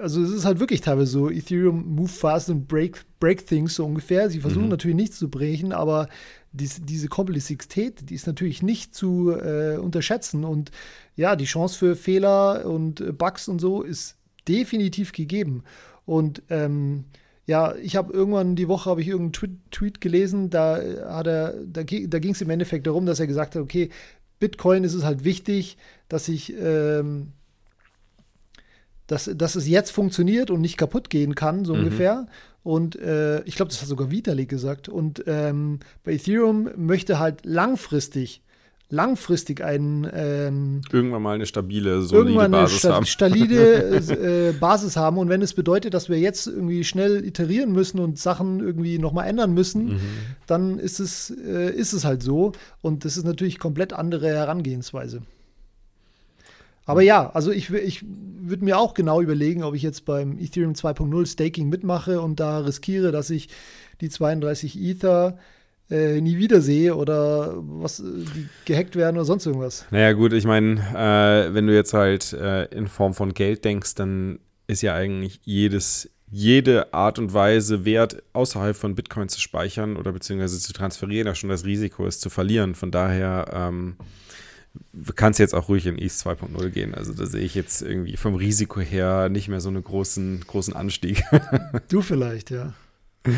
[0.00, 3.84] also es ist halt wirklich teilweise so, Ethereum move fast and break, break things so
[3.84, 4.30] ungefähr.
[4.30, 4.70] Sie versuchen mhm.
[4.70, 6.08] natürlich nichts zu brechen, aber
[6.52, 10.44] dies, diese Komplexität, die ist natürlich nicht zu äh, unterschätzen.
[10.44, 10.70] Und
[11.16, 15.64] ja, die Chance für Fehler und äh, Bugs und so ist definitiv gegeben.
[16.04, 17.04] Und ähm,
[17.46, 21.54] ja, ich habe irgendwann die Woche habe ich irgendeinen Tweet, Tweet gelesen, da hat er,
[21.64, 23.88] da, da ging es im Endeffekt darum, dass er gesagt hat, okay,
[24.38, 25.76] Bitcoin ist es halt wichtig,
[26.08, 27.32] dass ich, ähm,
[29.06, 31.80] dass, dass es jetzt funktioniert und nicht kaputt gehen kann, so mhm.
[31.80, 32.26] ungefähr.
[32.62, 34.88] Und äh, ich glaube, das hat sogar Vitalik gesagt.
[34.88, 38.42] Und ähm, bei Ethereum möchte halt langfristig
[38.90, 43.04] langfristig ein ähm, irgendwann mal eine stabile, solide irgendwann Basis eine sta haben.
[43.06, 43.84] stabile
[44.48, 45.18] äh, Basis haben.
[45.18, 49.28] Und wenn es bedeutet, dass wir jetzt irgendwie schnell iterieren müssen und Sachen irgendwie nochmal
[49.28, 50.00] ändern müssen, Mhm.
[50.46, 52.52] dann ist es, äh, ist es halt so.
[52.80, 55.20] Und das ist natürlich komplett andere Herangehensweise.
[56.86, 58.02] Aber ja, also ich, ich
[58.40, 62.60] würde mir auch genau überlegen, ob ich jetzt beim Ethereum 2.0 Staking mitmache und da
[62.60, 63.50] riskiere, dass ich
[64.00, 65.36] die 32 Ether
[65.90, 69.86] äh, nie wiedersehe oder was, äh, die gehackt werden oder sonst irgendwas.
[69.90, 73.94] Naja, gut, ich meine, äh, wenn du jetzt halt äh, in Form von Geld denkst,
[73.94, 79.96] dann ist ja eigentlich jedes, jede Art und Weise, Wert außerhalb von Bitcoin zu speichern
[79.96, 82.74] oder beziehungsweise zu transferieren, ja schon das Risiko ist zu verlieren.
[82.74, 83.96] Von daher ähm,
[85.14, 86.94] kannst du jetzt auch ruhig in ETH 2.0 gehen.
[86.94, 90.74] Also da sehe ich jetzt irgendwie vom Risiko her nicht mehr so einen großen, großen
[90.76, 91.22] Anstieg.
[91.88, 92.74] Du vielleicht, ja.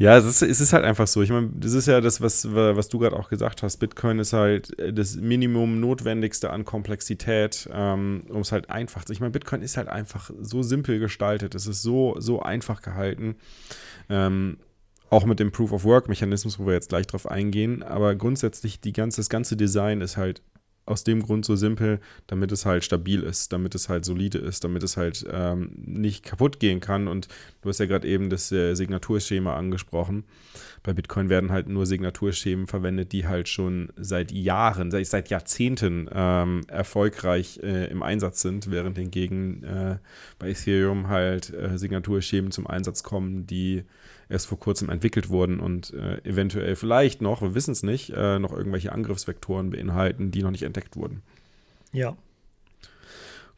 [0.00, 1.20] Ja, es ist, es ist halt einfach so.
[1.20, 3.76] Ich meine, das ist ja das, was, was du gerade auch gesagt hast.
[3.76, 9.12] Bitcoin ist halt äh, das Minimum Notwendigste an Komplexität, ähm, um es halt einfach zu.
[9.12, 11.54] Ich meine, Bitcoin ist halt einfach so simpel gestaltet.
[11.54, 13.36] Es ist so, so einfach gehalten.
[14.08, 14.56] Ähm,
[15.10, 17.82] auch mit dem Proof of Work-Mechanismus, wo wir jetzt gleich drauf eingehen.
[17.82, 20.40] Aber grundsätzlich, die ganze, das ganze Design ist halt
[20.90, 24.64] aus dem Grund so simpel, damit es halt stabil ist, damit es halt solide ist,
[24.64, 27.08] damit es halt ähm, nicht kaputt gehen kann.
[27.08, 27.28] Und
[27.62, 30.24] du hast ja gerade eben das äh, Signaturschema angesprochen.
[30.82, 36.08] Bei Bitcoin werden halt nur Signaturschemen verwendet, die halt schon seit Jahren, seit, seit Jahrzehnten
[36.12, 39.96] ähm, erfolgreich äh, im Einsatz sind, während hingegen äh,
[40.38, 43.84] bei Ethereum halt äh, Signaturschemen zum Einsatz kommen, die
[44.30, 48.38] erst vor kurzem entwickelt wurden und äh, eventuell vielleicht noch, wir wissen es nicht, äh,
[48.38, 51.22] noch irgendwelche Angriffsvektoren beinhalten, die noch nicht entdeckt wurden.
[51.92, 52.16] Ja.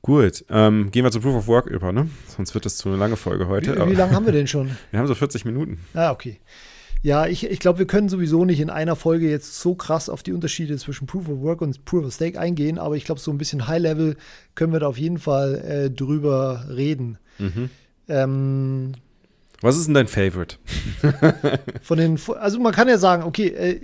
[0.00, 2.08] Gut, ähm, gehen wir zu Proof of Work über, ne?
[2.26, 3.76] Sonst wird das zu eine lange Folge heute.
[3.76, 4.70] Wie, wie lange haben wir denn schon?
[4.90, 5.78] wir haben so 40 Minuten.
[5.94, 6.40] Ah, okay.
[7.02, 10.22] Ja, ich, ich glaube, wir können sowieso nicht in einer Folge jetzt so krass auf
[10.22, 13.30] die Unterschiede zwischen Proof of Work und Proof of Stake eingehen, aber ich glaube, so
[13.32, 14.16] ein bisschen High-Level
[14.54, 17.18] können wir da auf jeden Fall äh, drüber reden.
[17.38, 17.70] Mhm.
[18.08, 18.92] Ähm,
[19.62, 20.56] Was ist denn dein Favorite?
[21.82, 23.80] von den, also man kann ja sagen, okay, äh,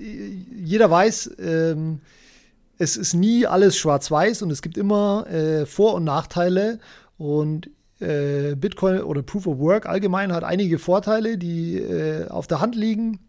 [0.55, 2.01] jeder weiß, ähm,
[2.79, 6.79] es ist nie alles schwarz-weiß und es gibt immer äh, Vor- und Nachteile
[7.17, 7.71] und
[8.01, 12.75] äh, Bitcoin oder Proof of Work allgemein hat einige Vorteile, die äh, auf der Hand
[12.75, 13.21] liegen.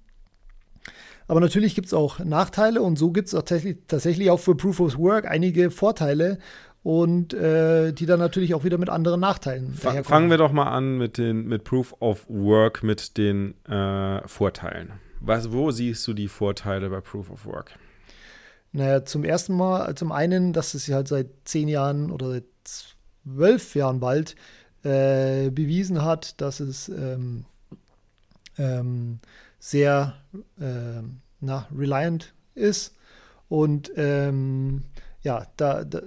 [1.27, 4.79] Aber natürlich gibt es auch Nachteile und so gibt es tatsächlich, tatsächlich auch für Proof
[4.79, 6.39] of Work einige Vorteile
[6.83, 10.97] und äh, die dann natürlich auch wieder mit anderen Nachteilen fangen wir doch mal an
[10.97, 14.93] mit, den, mit Proof of Work, mit den äh, Vorteilen.
[15.19, 17.73] Was, wo siehst du die Vorteile bei Proof of Work?
[18.71, 23.75] Naja, zum ersten Mal, zum einen, dass es halt seit zehn Jahren oder seit zwölf
[23.75, 24.35] Jahren bald
[24.83, 27.45] äh, bewiesen hat, dass es ähm,
[28.57, 29.19] ähm,
[29.59, 30.15] sehr
[30.61, 32.95] ähm, na, reliant ist.
[33.49, 34.83] Und ähm,
[35.21, 36.01] ja, da, da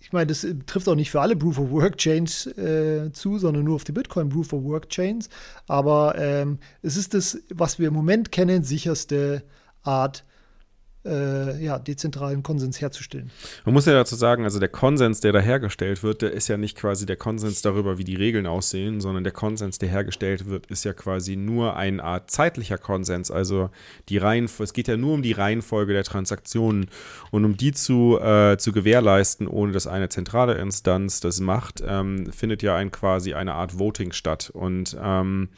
[0.00, 3.64] ich meine, das trifft auch nicht für alle Proof of Work Chains äh, zu, sondern
[3.64, 5.28] nur auf die Bitcoin Proof of Work Chains.
[5.66, 9.44] Aber ähm, es ist das, was wir im Moment kennen, sicherste
[9.82, 10.24] Art,
[11.04, 13.30] äh, ja, dezentralen Konsens herzustellen.
[13.64, 16.56] Man muss ja dazu sagen, also der Konsens, der da hergestellt wird, der ist ja
[16.56, 20.66] nicht quasi der Konsens darüber, wie die Regeln aussehen, sondern der Konsens, der hergestellt wird,
[20.66, 23.30] ist ja quasi nur eine Art zeitlicher Konsens.
[23.30, 23.70] Also
[24.08, 26.88] die Reihenfolge, es geht ja nur um die Reihenfolge der Transaktionen
[27.30, 32.30] und um die zu, äh, zu gewährleisten, ohne dass eine zentrale Instanz das macht, ähm,
[32.30, 34.50] findet ja ein quasi eine Art Voting statt.
[34.52, 35.48] Und ähm,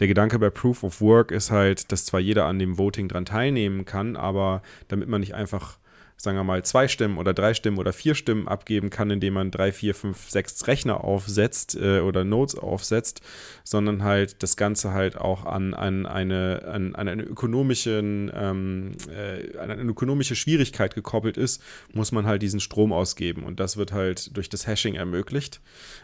[0.00, 3.24] der Gedanke bei Proof of Work ist halt, dass zwar jeder an dem Voting dran
[3.24, 5.78] teilnehmen kann, aber damit man nicht einfach,
[6.20, 9.52] sagen wir mal, zwei Stimmen oder drei Stimmen oder vier Stimmen abgeben kann, indem man
[9.52, 13.20] drei, vier, fünf, sechs Rechner aufsetzt äh, oder Nodes aufsetzt,
[13.62, 19.56] sondern halt das Ganze halt auch an, an, eine, an, an eine ökonomischen, ähm, äh,
[19.58, 21.62] an eine ökonomische Schwierigkeit gekoppelt ist,
[21.92, 23.44] muss man halt diesen Strom ausgeben.
[23.44, 25.60] Und das wird halt durch das Hashing ermöglicht,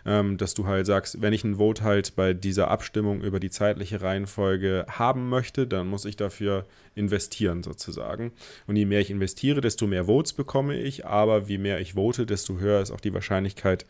[0.07, 3.51] ähm, dass du halt sagst, wenn ich ein Vote halt bei dieser Abstimmung über die
[3.51, 8.33] zeitliche Reihenfolge haben möchte, dann muss ich dafür investieren sozusagen.
[8.67, 12.27] Und je mehr ich investiere, desto mehr Votes bekomme ich, aber je mehr ich vote,
[12.27, 13.87] desto höher ist auch die Wahrscheinlichkeit,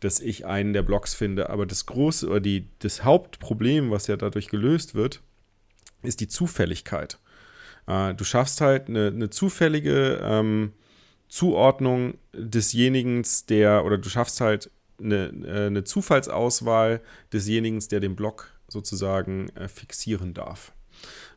[0.00, 1.50] dass ich einen der Blocks finde.
[1.50, 5.22] Aber das große oder die, das Hauptproblem, was ja dadurch gelöst wird,
[6.02, 7.18] ist die Zufälligkeit.
[7.86, 10.72] Äh, du schaffst halt eine, eine zufällige ähm,
[11.28, 17.00] Zuordnung desjenigen, der, oder du schaffst halt eine, eine Zufallsauswahl
[17.32, 20.72] desjenigen, der den Block sozusagen äh, fixieren darf.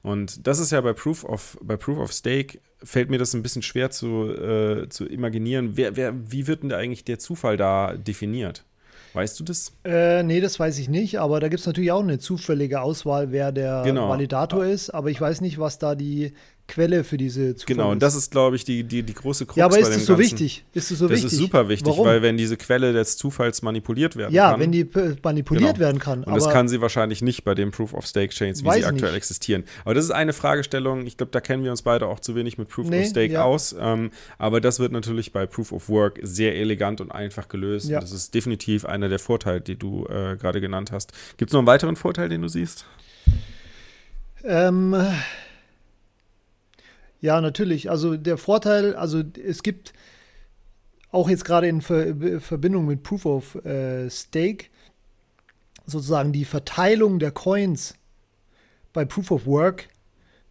[0.03, 3.43] Und das ist ja bei Proof of, bei Proof of Stake, fällt mir das ein
[3.43, 5.71] bisschen schwer zu, äh, zu imaginieren.
[5.77, 8.65] Wer, wer, wie wird denn da eigentlich der Zufall da definiert?
[9.13, 9.73] Weißt du das?
[9.83, 13.31] Äh, nee, das weiß ich nicht, aber da gibt es natürlich auch eine zufällige Auswahl,
[13.31, 14.07] wer der Genau.
[14.09, 16.33] Validator ist, aber ich weiß nicht, was da die
[16.71, 19.57] Quelle für diese Zufall Genau, und das ist, glaube ich, die, die, die große Krux
[19.57, 20.63] Ja, aber ist es so wichtig?
[20.73, 21.33] Ist es so das wichtig?
[21.33, 22.05] ist super wichtig, Warum?
[22.05, 24.53] weil wenn diese Quelle des Zufalls manipuliert werden ja, kann.
[24.53, 24.87] Ja, wenn die
[25.21, 25.79] manipuliert genau.
[25.79, 26.23] werden kann.
[26.23, 29.17] Und das kann sie wahrscheinlich nicht bei den Proof-of-Stake-Chains, wie sie aktuell nicht.
[29.17, 29.65] existieren.
[29.83, 32.57] Aber das ist eine Fragestellung, ich glaube, da kennen wir uns beide auch zu wenig
[32.57, 33.43] mit Proof-of-Stake nee, ja.
[33.43, 33.75] aus.
[33.77, 37.89] Ähm, aber das wird natürlich bei Proof-of-Work sehr elegant und einfach gelöst.
[37.89, 37.97] Ja.
[37.97, 41.11] Und das ist definitiv einer der Vorteile, die du äh, gerade genannt hast.
[41.35, 42.85] Gibt es noch einen weiteren Vorteil, den du siehst?
[44.43, 44.95] Ähm,
[47.21, 47.89] ja, natürlich.
[47.89, 49.93] Also der Vorteil, also es gibt
[51.11, 54.65] auch jetzt gerade in Ver Verbindung mit Proof of äh, Stake
[55.85, 57.95] sozusagen die Verteilung der Coins
[58.93, 59.89] bei Proof of Work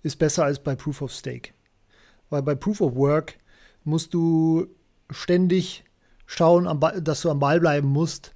[0.03, 1.53] ist besser als bei Proof of Stake.
[2.31, 3.37] Weil bei Proof of Work
[3.85, 4.67] musst du
[5.11, 5.85] ständig
[6.27, 8.35] schauen, dass du am Ball bleiben musst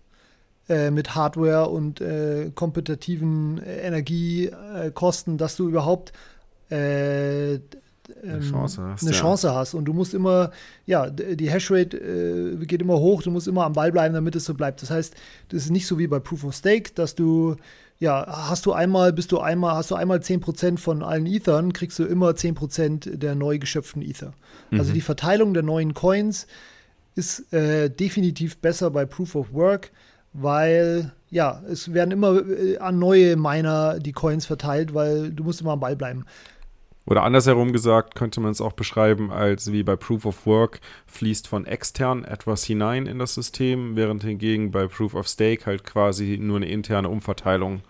[0.69, 6.13] äh, mit Hardware und äh, kompetitiven Energiekosten, dass du überhaupt
[6.71, 7.61] äh,
[8.23, 9.21] eine, Chance hast, eine ja.
[9.21, 9.75] Chance hast.
[9.75, 10.51] Und du musst immer,
[10.87, 14.45] ja, die Hashrate äh, geht immer hoch, du musst immer am Ball bleiben, damit es
[14.45, 14.83] so bleibt.
[14.83, 15.15] Das heißt,
[15.49, 17.57] das ist nicht so wie bei Proof of Stake, dass du,
[17.99, 21.99] ja, hast du einmal, bist du einmal, hast du einmal 10% von allen Ethern, kriegst
[21.99, 24.27] du immer 10% der neu geschöpften Ether.
[24.27, 24.35] Also
[24.71, 24.81] mhm.
[24.81, 26.47] Also die Verteilung der neuen Coins
[27.15, 29.91] ist äh, definitiv besser bei Proof of Work
[30.35, 35.63] weil ja, es werden immer äh, an neue Miner die Coins verteilt, weil du musst
[35.63, 36.27] immer am Ball bleiben.
[37.07, 41.47] Oder andersherum gesagt, könnte man es auch beschreiben, als wie bei Proof of Work fließt
[41.47, 46.39] von extern etwas hinein in das System, während hingegen bei Proof of Stake halt quasi
[46.41, 47.83] nur eine interne Umverteilung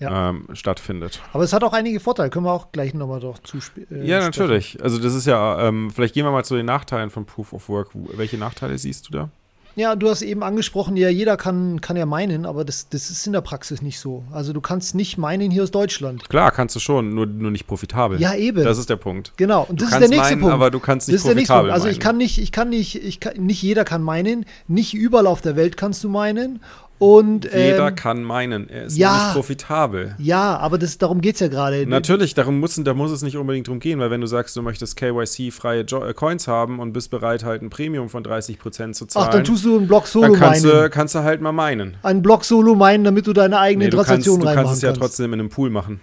[0.00, 0.30] ja.
[0.30, 1.22] ähm, stattfindet.
[1.32, 4.02] Aber es hat auch einige Vorteile, können wir auch gleich nochmal doch zuspielen.
[4.02, 4.82] Äh, ja, natürlich.
[4.82, 7.68] Also das ist ja, ähm, vielleicht gehen wir mal zu den Nachteilen von Proof of
[7.68, 7.90] Work.
[7.94, 9.30] Welche Nachteile siehst du da?
[9.78, 13.24] Ja, du hast eben angesprochen, ja, jeder kann, kann ja meinen, aber das, das ist
[13.28, 14.24] in der Praxis nicht so.
[14.32, 16.28] Also du kannst nicht meinen hier aus Deutschland.
[16.28, 18.20] Klar, kannst du schon, nur, nur nicht profitabel.
[18.20, 18.64] Ja, eben.
[18.64, 19.32] Das ist der Punkt.
[19.36, 20.54] Genau, und das ist der nächste meinen, Punkt.
[20.54, 21.86] Aber du kannst nicht das ist profitabel der nächste Punkt.
[21.86, 25.28] Also ich kann nicht, ich kann nicht, ich kann, nicht jeder kann meinen, nicht überall
[25.28, 26.60] auf der Welt kannst du meinen
[26.98, 30.16] und, Jeder ähm, kann meinen, er ist ja, nicht profitabel.
[30.18, 31.86] Ja, aber das, darum geht es ja gerade.
[31.86, 34.62] Natürlich, darum muss, da muss es nicht unbedingt drum gehen, weil wenn du sagst, du
[34.62, 39.26] möchtest KYC-freie äh, Coins haben und bist bereit, halt ein Premium von 30% zu zahlen.
[39.28, 40.82] Ach, dann tust du einen Block Solo dann kannst meinen.
[40.82, 41.96] Du, kannst du halt mal meinen.
[42.02, 44.82] Einen Block Solo meinen, damit du deine eigene nee, Transaktion reinmachen kannst.
[44.82, 46.00] Du kannst es ja trotzdem in einem Pool machen.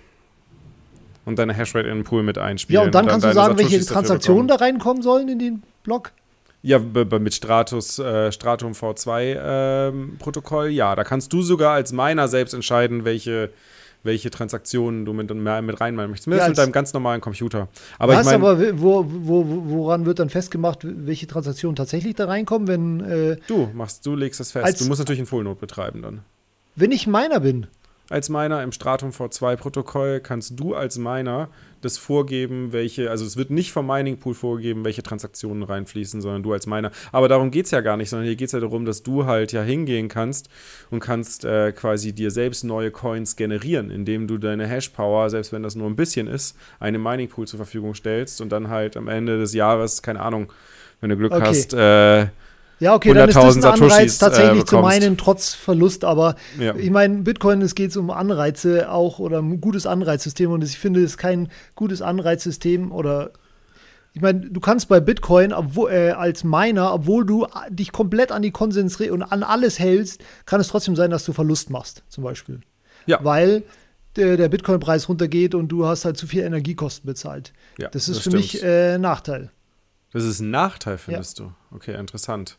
[1.25, 2.81] Und deine Hashrate in den Pool mit einspielen.
[2.81, 5.63] Ja, und dann, und dann kannst du sagen, welche Transaktionen da reinkommen sollen in den
[5.83, 6.11] Block?
[6.65, 10.95] Ja, mit Stratus, äh, Stratum V2-Protokoll, ähm, ja.
[10.95, 13.51] Da kannst du sogar als Miner selbst entscheiden, welche,
[14.01, 16.23] welche Transaktionen du mit, mit reinmachen möchtest.
[16.23, 17.67] Zumindest ja, mit deinem ganz normalen Computer.
[17.99, 22.25] Aber was, ich mein, aber wo, wo, woran wird dann festgemacht, welche Transaktionen tatsächlich da
[22.25, 22.99] reinkommen, wenn.
[23.01, 24.81] Äh, du machst, du legst das fest.
[24.81, 26.21] du musst natürlich einen Full Node betreiben dann.
[26.75, 27.67] Wenn ich Miner bin
[28.09, 31.49] als Miner im Stratum V2-Protokoll kannst du als Miner
[31.81, 36.41] das vorgeben, welche, also es wird nicht vom Mining Pool vorgegeben, welche Transaktionen reinfließen, sondern
[36.41, 36.91] du als Miner.
[37.11, 39.25] Aber darum geht es ja gar nicht, sondern hier geht es ja darum, dass du
[39.25, 40.49] halt ja hingehen kannst
[40.89, 45.63] und kannst äh, quasi dir selbst neue Coins generieren, indem du deine Hash-Power, selbst wenn
[45.63, 49.07] das nur ein bisschen ist, einem Mining Pool zur Verfügung stellst und dann halt am
[49.07, 50.51] Ende des Jahres, keine Ahnung,
[51.01, 51.45] wenn du Glück okay.
[51.45, 52.27] hast, äh,
[52.79, 56.03] ja, okay, dann ist das ein Anreiz tatsächlich äh, zu meinen, trotz Verlust.
[56.03, 56.75] Aber ja.
[56.75, 60.51] ich meine, Bitcoin, es geht um Anreize auch oder ein gutes Anreizsystem.
[60.51, 63.31] Und ich finde, es ist kein gutes Anreizsystem oder
[64.13, 68.41] ich meine, du kannst bei Bitcoin obwohl, äh, als Miner, obwohl du dich komplett an
[68.41, 72.23] die Konsens und an alles hältst, kann es trotzdem sein, dass du Verlust machst, zum
[72.23, 72.61] Beispiel.
[73.07, 73.19] Ja.
[73.23, 73.63] Weil
[74.15, 77.51] der, der Bitcoin-Preis runtergeht und du hast halt zu viel Energiekosten bezahlt.
[77.77, 78.53] Ja, das ist das für stimmt.
[78.53, 79.51] mich äh, Nachteil.
[80.13, 81.45] Das ist ein Nachteil, findest ja.
[81.45, 81.75] du?
[81.75, 82.57] Okay, interessant.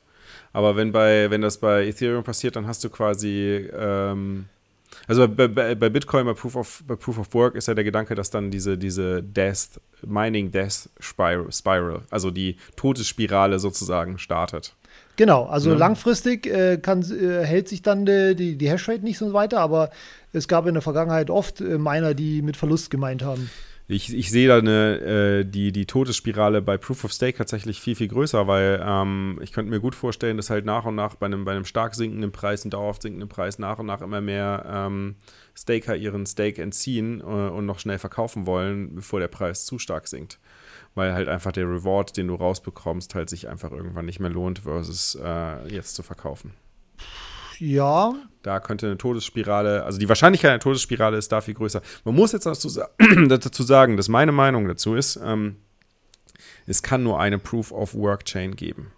[0.53, 4.47] Aber wenn bei, wenn das bei Ethereum passiert, dann hast du quasi, ähm,
[5.07, 7.85] also bei, bei, bei, Bitcoin, bei Proof, of, bei Proof of Work ist ja der
[7.85, 14.75] Gedanke, dass dann diese, diese Death, Mining Death Spiral, also die Todesspirale sozusagen startet.
[15.17, 15.77] Genau, also ja.
[15.77, 19.91] langfristig äh, kann, äh, hält sich dann die, die, die Hashrate nicht so weiter, aber
[20.33, 23.51] es gab in der Vergangenheit oft äh, Miner, die mit Verlust gemeint haben.
[23.89, 27.95] Ich, ich sehe da eine, äh, die, die Todesspirale bei Proof of Stake tatsächlich viel,
[27.95, 31.27] viel größer, weil ähm, ich könnte mir gut vorstellen, dass halt nach und nach bei
[31.27, 34.65] einem, bei einem stark sinkenden Preis, einem dauerhaft sinkenden Preis, nach und nach immer mehr
[34.69, 35.15] ähm,
[35.55, 40.09] Staker ihren Stake entziehen äh, und noch schnell verkaufen wollen, bevor der Preis zu stark
[40.09, 40.41] sinkt.
[40.97, 44.61] Weil halt einfach der Reward, den du rausbekommst, halt sich einfach irgendwann nicht mehr lohnt,
[44.61, 46.55] versus äh, jetzt zu verkaufen.
[47.59, 48.15] Ja.
[48.43, 51.83] Da könnte eine Todesspirale, also die Wahrscheinlichkeit einer Todesspirale ist da viel größer.
[52.05, 52.69] Man muss jetzt dazu,
[53.29, 55.57] dazu sagen, dass meine Meinung dazu ist, ähm,
[56.67, 58.93] es kann nur eine Proof of Work Chain geben.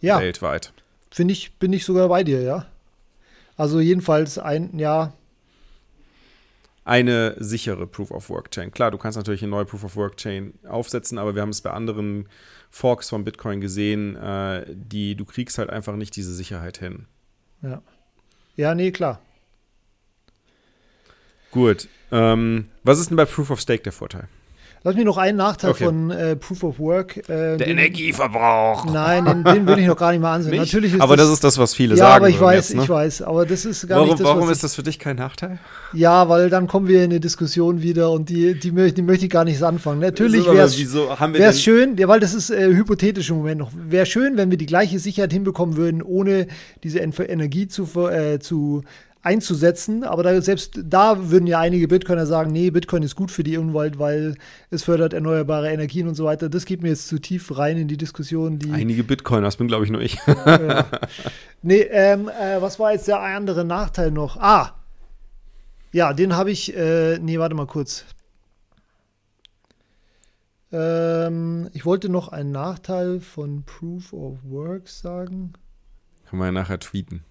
[0.00, 0.20] Ja.
[0.20, 0.72] Weltweit.
[1.10, 2.66] Finde ich, bin ich sogar bei dir, ja.
[3.56, 5.12] Also jedenfalls ein, ja.
[6.84, 8.70] eine sichere Proof of Work Chain.
[8.70, 11.62] Klar, du kannst natürlich eine neue Proof of Work Chain aufsetzen, aber wir haben es
[11.62, 12.28] bei anderen
[12.70, 17.06] Forks von Bitcoin gesehen, äh, die du kriegst halt einfach nicht diese Sicherheit hin.
[17.62, 17.82] Ja.
[18.56, 19.20] Ja, nee, klar.
[21.50, 21.88] Gut.
[22.12, 24.28] Ähm, was ist denn bei Proof of Stake der Vorteil?
[24.86, 25.84] Lass mich noch einen Nachteil okay.
[25.84, 27.16] von äh, Proof of Work.
[27.16, 28.84] Äh, der den, Energieverbrauch.
[28.84, 30.50] Nein, den, den würde ich noch gar nicht mal ansehen.
[30.60, 30.60] Nicht?
[30.60, 32.10] Natürlich ist aber das, das, ist das, was viele ja, sagen.
[32.10, 32.82] Ja, aber ich weiß, jetzt, ne?
[32.84, 33.22] ich weiß.
[33.22, 35.58] Aber das ist gar warum, nicht das, Warum ist das für dich kein Nachteil?
[35.92, 39.30] Ja, weil dann kommen wir in eine Diskussion wieder und die, die, die möchte ich
[39.30, 39.98] gar nicht anfangen.
[39.98, 40.68] Natürlich wäre
[41.48, 43.72] es schön, ja, weil das ist äh, hypothetisch im Moment noch.
[43.74, 46.46] Wäre schön, wenn wir die gleiche Sicherheit hinbekommen würden, ohne
[46.84, 48.84] diese Energie zu, äh, zu
[49.26, 50.04] einzusetzen.
[50.04, 53.58] Aber da, selbst da würden ja einige Bitcoiner sagen, nee, Bitcoin ist gut für die
[53.58, 54.36] Umwelt, weil
[54.70, 56.48] es fördert erneuerbare Energien und so weiter.
[56.48, 58.58] Das geht mir jetzt zu tief rein in die Diskussion.
[58.58, 60.18] Die, einige Bitcoiner, das bin glaube ich nur ich.
[60.26, 60.86] ja.
[61.62, 64.36] Nee, ähm, äh, was war jetzt der andere Nachteil noch?
[64.36, 64.74] Ah,
[65.92, 68.04] ja, den habe ich, äh, nee, warte mal kurz.
[70.70, 75.54] Ähm, ich wollte noch einen Nachteil von Proof of Work sagen.
[76.28, 77.24] Kann man ja nachher tweeten.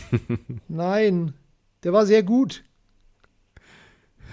[0.68, 1.34] Nein,
[1.84, 2.64] der war sehr gut.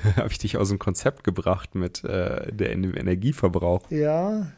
[0.16, 3.90] Habe ich dich aus dem Konzept gebracht mit äh, dem Energieverbrauch.
[3.92, 4.52] Ja.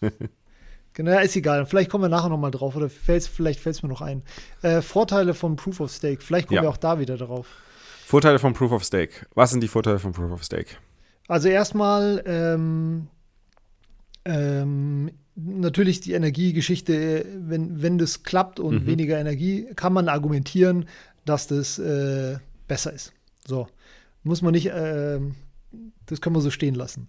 [0.92, 1.66] genau, ist egal.
[1.66, 4.22] Vielleicht kommen wir nachher nochmal drauf oder fällt's, vielleicht fällt es mir noch ein.
[4.62, 6.22] Äh, Vorteile von Proof of Stake.
[6.22, 6.62] Vielleicht kommen ja.
[6.62, 7.48] wir auch da wieder drauf.
[8.06, 9.26] Vorteile von Proof of Stake.
[9.34, 10.76] Was sind die Vorteile von Proof of Stake?
[11.26, 13.08] Also erstmal ähm,
[14.24, 18.86] ähm, natürlich die Energiegeschichte, wenn, wenn das klappt und mhm.
[18.86, 20.86] weniger Energie, kann man argumentieren,
[21.24, 23.12] dass das äh, besser ist.
[23.46, 23.68] So.
[24.22, 25.20] Muss man nicht, äh,
[26.06, 27.08] das können wir so stehen lassen.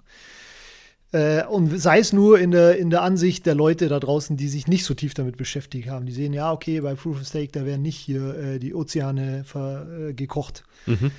[1.12, 4.50] Äh, und sei es nur in der, in der Ansicht der Leute da draußen, die
[4.50, 6.06] sich nicht so tief damit beschäftigt haben.
[6.06, 9.46] Die sehen, ja, okay, bei Proof of Stake, da werden nicht hier äh, die Ozeane
[9.54, 10.64] äh, gekocht.
[10.86, 11.12] Mhm.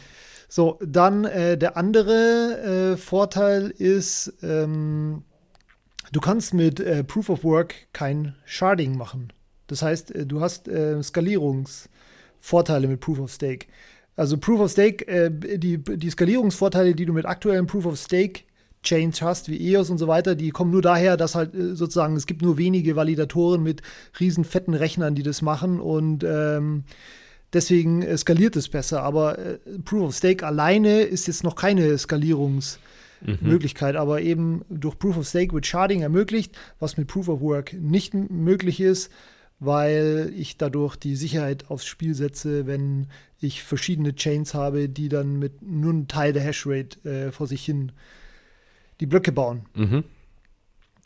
[0.48, 5.24] So, dann der andere Vorteil ist, ähm,
[6.12, 9.32] Du kannst mit äh, Proof of Work kein Sharding machen.
[9.66, 13.66] Das heißt, äh, du hast äh, Skalierungsvorteile mit Proof of Stake.
[14.14, 18.42] Also Proof of Stake, äh, die, die Skalierungsvorteile, die du mit aktuellen Proof of Stake
[18.82, 22.14] Chains hast, wie EOS und so weiter, die kommen nur daher, dass halt äh, sozusagen
[22.16, 23.82] es gibt nur wenige Validatoren mit
[24.20, 26.84] riesen fetten Rechnern, die das machen und ähm,
[27.52, 29.02] deswegen äh, skaliert es besser.
[29.02, 29.36] Aber
[29.84, 32.78] Proof of Stake alleine ist jetzt noch keine Skalierungs-
[33.20, 33.38] mhm.
[33.40, 37.72] Möglichkeit, aber eben durch Proof of Stake wird Sharding ermöglicht, was mit Proof of Work
[37.74, 39.10] nicht möglich ist,
[39.58, 43.06] weil ich dadurch die Sicherheit aufs Spiel setze, wenn
[43.40, 47.64] ich verschiedene Chains habe, die dann mit nur einem Teil der Hashrate äh, vor sich
[47.64, 47.92] hin
[49.00, 49.66] die Blöcke bauen.
[49.74, 50.04] Mhm.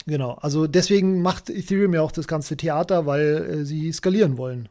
[0.06, 4.68] Genau, also deswegen macht Ethereum ja auch das ganze Theater, weil äh, sie skalieren wollen.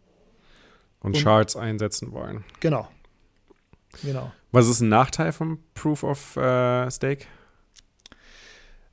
[1.02, 2.44] Und, Und Shards einsetzen wollen.
[2.60, 2.90] Genau.
[4.04, 4.32] Genau.
[4.52, 7.26] Was ist ein Nachteil vom Proof of äh, Stake?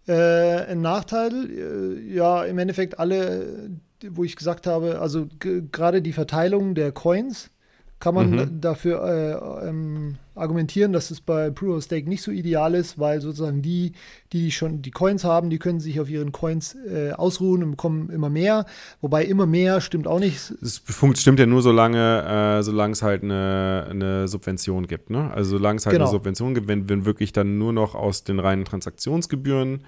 [0.07, 3.71] Äh, ein Nachteil, äh, ja, im Endeffekt alle,
[4.11, 7.51] wo ich gesagt habe, also gerade die Verteilung der Coins
[7.99, 8.61] kann man mhm.
[8.61, 13.21] dafür äh, ähm, argumentieren, dass es bei Proof of Stake nicht so ideal ist, weil
[13.21, 13.93] sozusagen die,
[14.33, 18.11] die schon die Coins haben, die können sich auf ihren Coins äh, ausruhen und bekommen
[18.11, 18.67] immer mehr.
[19.01, 20.53] Wobei immer mehr stimmt auch nicht.
[20.61, 20.83] Es
[21.15, 25.11] stimmt ja nur, solange, äh, solange es halt eine, eine Subvention gibt.
[25.11, 25.31] Ne?
[25.33, 26.07] Also solange es halt genau.
[26.07, 29.85] eine Subvention gibt, wenn, wenn wirklich dann nur noch aus den reinen Transaktionsgebühren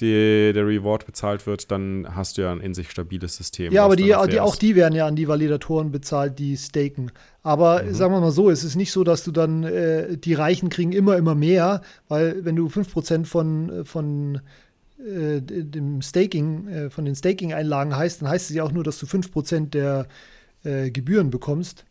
[0.00, 3.72] die, der Reward bezahlt wird, dann hast du ja ein in sich stabiles System.
[3.72, 7.10] Ja, aber die, die, auch die werden ja an die Validatoren bezahlt, die staken.
[7.42, 7.94] Aber mhm.
[7.94, 10.68] sagen wir mal so, es ist nicht so, dass du dann äh, äh, die Reichen
[10.68, 14.40] kriegen immer, immer mehr, weil wenn du 5% von, von
[14.98, 18.98] äh, dem Staking, äh, von den Staking-Einlagen heißt, dann heißt es ja auch nur, dass
[18.98, 20.08] du 5% der
[20.64, 21.84] äh, Gebühren bekommst.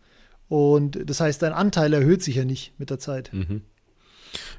[0.49, 3.31] Und das heißt, dein Anteil erhöht sich ja nicht mit der Zeit.
[3.33, 3.61] Mhm.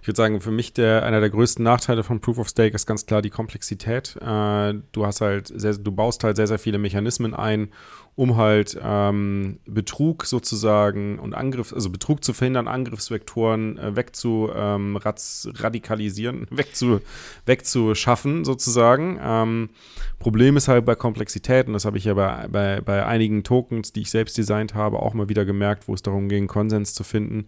[0.00, 2.86] Ich würde sagen, für mich der, einer der größten Nachteile von Proof of Stake ist
[2.86, 4.16] ganz klar die Komplexität.
[4.16, 7.68] Äh, du hast halt sehr, du baust halt sehr, sehr viele Mechanismen ein,
[8.18, 14.96] um halt ähm, Betrug sozusagen und Angriff, also Betrug zu verhindern, Angriffsvektoren äh, wegzu ähm,
[14.96, 17.00] radikalisieren, wegzu,
[17.46, 19.20] wegzuschaffen sozusagen.
[19.22, 19.70] Ähm,
[20.18, 23.92] Problem ist halt bei Komplexität, und das habe ich ja bei, bei, bei einigen Tokens,
[23.92, 27.04] die ich selbst designt habe, auch mal wieder gemerkt, wo es darum ging, Konsens zu
[27.04, 27.46] finden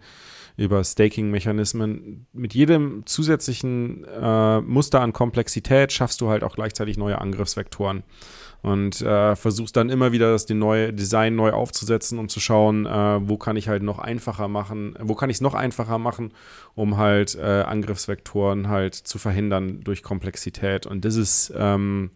[0.55, 2.27] über Staking-Mechanismen.
[2.31, 8.03] Mit jedem zusätzlichen äh, Muster an Komplexität schaffst du halt auch gleichzeitig neue Angriffsvektoren
[8.61, 13.27] und äh, versuchst dann immer wieder das neue Design neu aufzusetzen, um zu schauen, äh,
[13.27, 16.31] wo kann ich halt noch einfacher machen, wo kann ich es noch einfacher machen,
[16.75, 20.85] um halt äh, Angriffsvektoren halt zu verhindern durch Komplexität.
[20.85, 22.11] Und das ist ähm,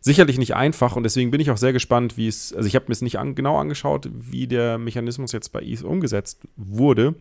[0.00, 2.86] sicherlich nicht einfach und deswegen bin ich auch sehr gespannt, wie es, also ich habe
[2.88, 7.14] mir es nicht an, genau angeschaut, wie der Mechanismus jetzt bei ETH umgesetzt wurde.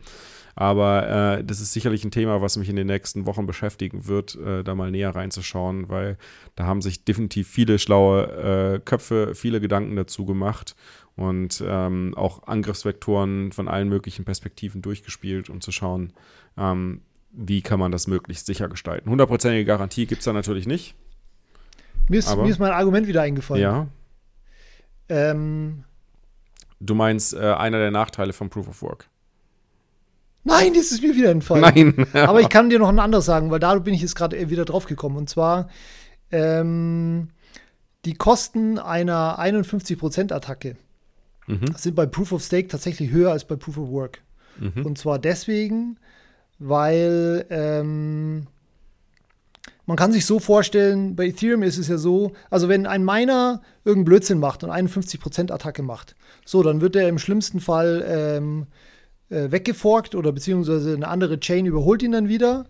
[0.60, 4.36] Aber äh, das ist sicherlich ein Thema, was mich in den nächsten Wochen beschäftigen wird,
[4.36, 6.18] äh, da mal näher reinzuschauen, weil
[6.57, 8.26] da haben sich definitiv viele schlaue
[8.76, 10.76] äh, Köpfe, viele Gedanken dazu gemacht
[11.16, 16.12] und ähm, auch Angriffsvektoren von allen möglichen Perspektiven durchgespielt, um zu schauen,
[16.57, 19.10] ähm, wie kann man das möglichst sicher gestalten.
[19.10, 20.93] Hundertprozentige Garantie gibt es da natürlich nicht.
[22.10, 23.62] Mir ist, mir ist mein Argument wieder eingefallen.
[23.64, 23.88] Ja.
[25.07, 25.86] Ähm,
[26.82, 29.10] du meinst äh, einer der Nachteile von Proof of Work?
[30.50, 31.62] Nein, das ist mir wieder entfallen.
[31.62, 32.08] Nein.
[32.14, 34.66] Aber ich kann dir noch ein anderes sagen, weil da bin ich jetzt gerade wieder
[34.66, 35.18] drauf gekommen.
[35.18, 35.70] Und zwar
[36.32, 37.30] ähm,
[38.06, 40.76] die Kosten einer 51%-Attacke
[41.47, 41.76] mhm.
[41.76, 44.22] sind bei Proof of Stake tatsächlich höher als bei Proof of Work.
[44.60, 44.86] Mhm.
[44.86, 45.97] Und zwar deswegen,
[46.60, 48.47] weil ähm,
[49.86, 53.62] man kann sich so vorstellen, bei Ethereum ist es ja so, also wenn ein Miner
[53.84, 58.68] irgendeinen Blödsinn macht und 51% Attacke macht, so, dann wird er im schlimmsten Fall ähm,
[59.30, 62.65] äh, weggeforkt oder beziehungsweise eine andere Chain überholt ihn dann wieder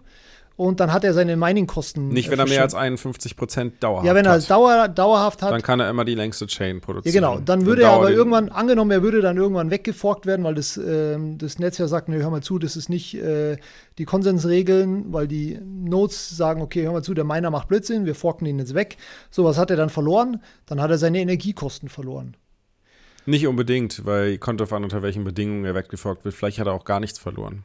[0.60, 2.10] und dann hat er seine Mining-Kosten.
[2.10, 4.08] Nicht, wenn er mehr als 51 Prozent dauerhaft hat.
[4.08, 4.50] Ja, wenn er hat.
[4.50, 5.54] Dauer, dauerhaft hat.
[5.54, 7.16] Dann kann er immer die längste Chain produzieren.
[7.16, 7.42] Ja, genau.
[7.42, 10.76] Dann würde dann er aber irgendwann, angenommen, er würde dann irgendwann weggeforkt werden, weil das,
[10.76, 13.56] äh, das Netz ja sagt, nee, hör mal zu, das ist nicht äh,
[14.00, 18.14] die Konsensregeln, weil die Nodes sagen, okay, hör mal zu, der Miner macht Blödsinn, wir
[18.14, 18.98] forken ihn jetzt weg.
[19.32, 20.44] So, was hat er dann verloren?
[20.66, 22.36] Dann hat er seine Energiekosten verloren.
[23.26, 26.36] Nicht unbedingt, weil kommt auf an, unter welchen Bedingungen er weggeforkt wird.
[26.36, 27.64] Vielleicht hat er auch gar nichts verloren.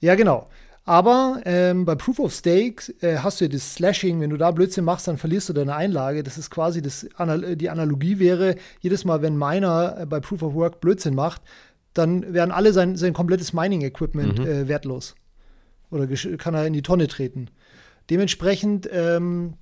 [0.00, 0.48] Ja, genau.
[0.84, 4.50] Aber ähm, bei Proof of Stake äh, hast du ja das Slashing, wenn du da
[4.50, 6.24] Blödsinn machst, dann verlierst du deine Einlage.
[6.24, 7.06] Das ist quasi das,
[7.54, 11.40] die Analogie wäre, jedes Mal, wenn Miner äh, bei Proof of Work Blödsinn macht,
[11.94, 14.46] dann werden alle sein, sein komplettes Mining-Equipment mhm.
[14.46, 15.14] äh, wertlos.
[15.90, 17.48] Oder kann er in die Tonne treten.
[18.10, 19.54] Dementsprechend ähm,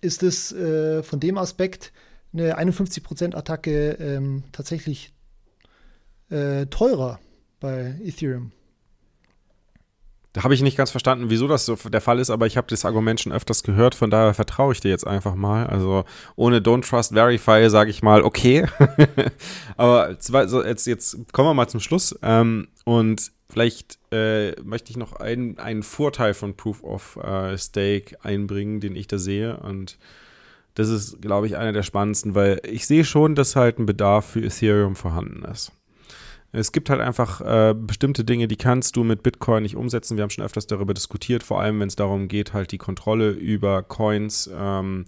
[0.00, 1.92] ist es äh, von dem Aspekt
[2.32, 5.12] eine 51%-Attacke ähm, tatsächlich
[6.30, 7.20] äh, teurer
[7.60, 8.52] bei Ethereum.
[10.32, 12.66] Da habe ich nicht ganz verstanden, wieso das so der Fall ist, aber ich habe
[12.68, 15.66] das Argument schon öfters gehört, von daher vertraue ich dir jetzt einfach mal.
[15.66, 16.04] Also
[16.36, 18.66] ohne Don't Trust Verify sage ich mal, okay.
[19.76, 22.18] aber jetzt, jetzt kommen wir mal zum Schluss.
[22.22, 28.80] Ähm, und vielleicht äh, möchte ich noch einen, Vorteil von Proof of äh, Stake einbringen,
[28.80, 29.58] den ich da sehe.
[29.58, 29.98] Und
[30.74, 34.26] das ist, glaube ich, einer der spannendsten, weil ich sehe schon, dass halt ein Bedarf
[34.26, 35.72] für Ethereum vorhanden ist.
[36.54, 40.16] Es gibt halt einfach äh, bestimmte Dinge, die kannst du mit Bitcoin nicht umsetzen.
[40.16, 43.30] Wir haben schon öfters darüber diskutiert, vor allem wenn es darum geht, halt die Kontrolle
[43.30, 45.06] über Coins ähm,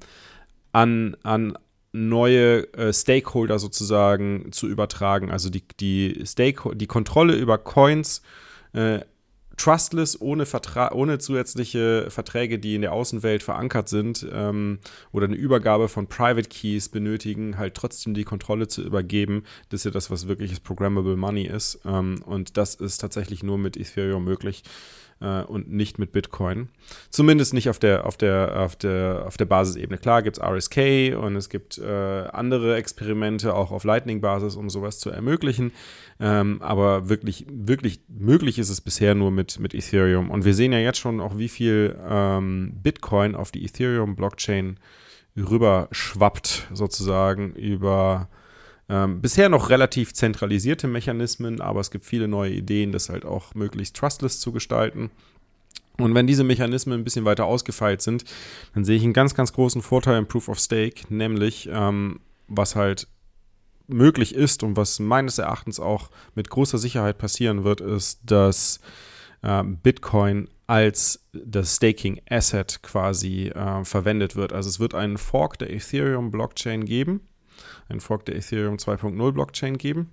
[0.73, 1.59] an, an
[1.93, 5.31] neue äh, Stakeholder sozusagen zu übertragen.
[5.31, 8.23] Also die, die, Stake die Kontrolle über Coins
[8.73, 9.01] äh,
[9.57, 14.79] trustless, ohne, Vertra ohne zusätzliche Verträge, die in der Außenwelt verankert sind ähm,
[15.13, 19.45] oder eine Übergabe von Private Keys benötigen, halt trotzdem die Kontrolle zu übergeben.
[19.69, 21.81] Das ist ja das, was wirkliches Programmable Money ist.
[21.85, 24.63] Ähm, und das ist tatsächlich nur mit Ethereum möglich
[25.25, 26.69] äh, und nicht mit Bitcoin.
[27.11, 29.99] Zumindest nicht auf der, auf der, auf der, auf der Basisebene.
[29.99, 34.99] Klar gibt es RSK und es gibt äh, andere Experimente auch auf Lightning-Basis, um sowas
[34.99, 35.73] zu ermöglichen.
[36.21, 40.31] Ähm, aber wirklich, wirklich möglich ist es bisher nur mit, mit Ethereum.
[40.31, 44.79] Und wir sehen ja jetzt schon auch, wie viel ähm, Bitcoin auf die Ethereum-Blockchain
[45.37, 48.29] rüberschwappt, sozusagen über
[48.89, 53.55] ähm, bisher noch relativ zentralisierte Mechanismen, aber es gibt viele neue Ideen, das halt auch
[53.55, 55.11] möglichst trustless zu gestalten.
[55.97, 58.25] Und wenn diese Mechanismen ein bisschen weiter ausgefeilt sind,
[58.75, 62.75] dann sehe ich einen ganz, ganz großen Vorteil im Proof of Stake, nämlich ähm, was
[62.75, 63.07] halt
[63.87, 68.81] möglich ist und was meines Erachtens auch mit großer Sicherheit passieren wird, ist, dass
[69.43, 74.53] äh, Bitcoin als das Staking Asset quasi äh, verwendet wird.
[74.53, 77.21] Also es wird einen Fork der Ethereum Blockchain geben
[77.89, 80.11] einen Fork der Ethereum 2.0 Blockchain geben,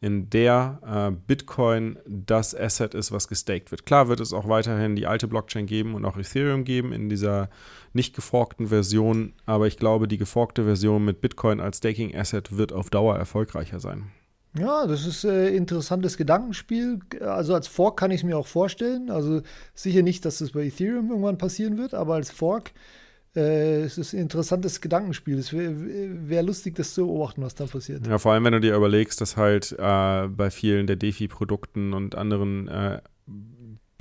[0.00, 3.86] in der äh, Bitcoin das Asset ist, was gestaked wird.
[3.86, 7.48] Klar wird es auch weiterhin die alte Blockchain geben und auch Ethereum geben in dieser
[7.92, 12.72] nicht geforkten Version, aber ich glaube, die geforkte Version mit Bitcoin als Staking Asset wird
[12.72, 14.10] auf Dauer erfolgreicher sein.
[14.58, 17.00] Ja, das ist ein äh, interessantes Gedankenspiel.
[17.20, 19.10] Also als Fork kann ich es mir auch vorstellen.
[19.10, 19.40] Also
[19.74, 22.72] sicher nicht, dass das bei Ethereum irgendwann passieren wird, aber als Fork
[23.34, 25.38] äh, es ist ein interessantes Gedankenspiel.
[25.38, 25.74] Es wäre
[26.28, 28.06] wär lustig, das zu beobachten, was da passiert.
[28.06, 32.14] Ja, vor allem, wenn du dir überlegst, dass halt äh, bei vielen der DeFi-Produkten und
[32.14, 33.00] anderen äh,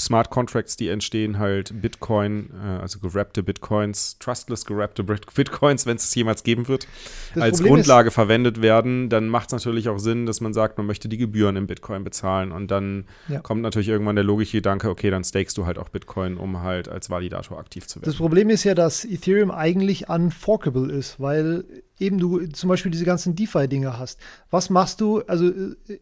[0.06, 5.04] Smart Contracts, die entstehen, halt Bitcoin, äh, also gerappte Bitcoins, trustless gerappte
[5.36, 6.88] Bitcoins, wenn es es jemals geben wird,
[7.34, 10.54] das als Problem Grundlage ist, verwendet werden, dann macht es natürlich auch Sinn, dass man
[10.54, 12.52] sagt, man möchte die Gebühren in Bitcoin bezahlen.
[12.52, 13.39] Und dann ja.
[13.39, 16.89] kommt natürlich irgendwann der logische Gedanke, okay, dann stakest du halt auch Bitcoin, um halt
[16.89, 18.10] als Validator aktiv zu werden.
[18.10, 21.64] Das Problem ist ja, dass Ethereum eigentlich unforkable ist, weil
[21.99, 24.20] eben du zum Beispiel diese ganzen DeFi-Dinge hast.
[24.49, 25.99] Was machst du, also äh,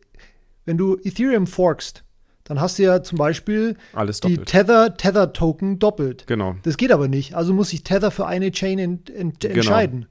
[0.66, 2.04] wenn du Ethereum forkst,
[2.50, 4.40] dann hast du ja zum Beispiel Alles die.
[4.40, 6.26] Tether, Tether Token doppelt.
[6.26, 6.56] Genau.
[6.64, 7.36] Das geht aber nicht.
[7.36, 9.54] Also muss sich Tether für eine Chain ent, ent, Genau.
[9.54, 10.08] entscheiden.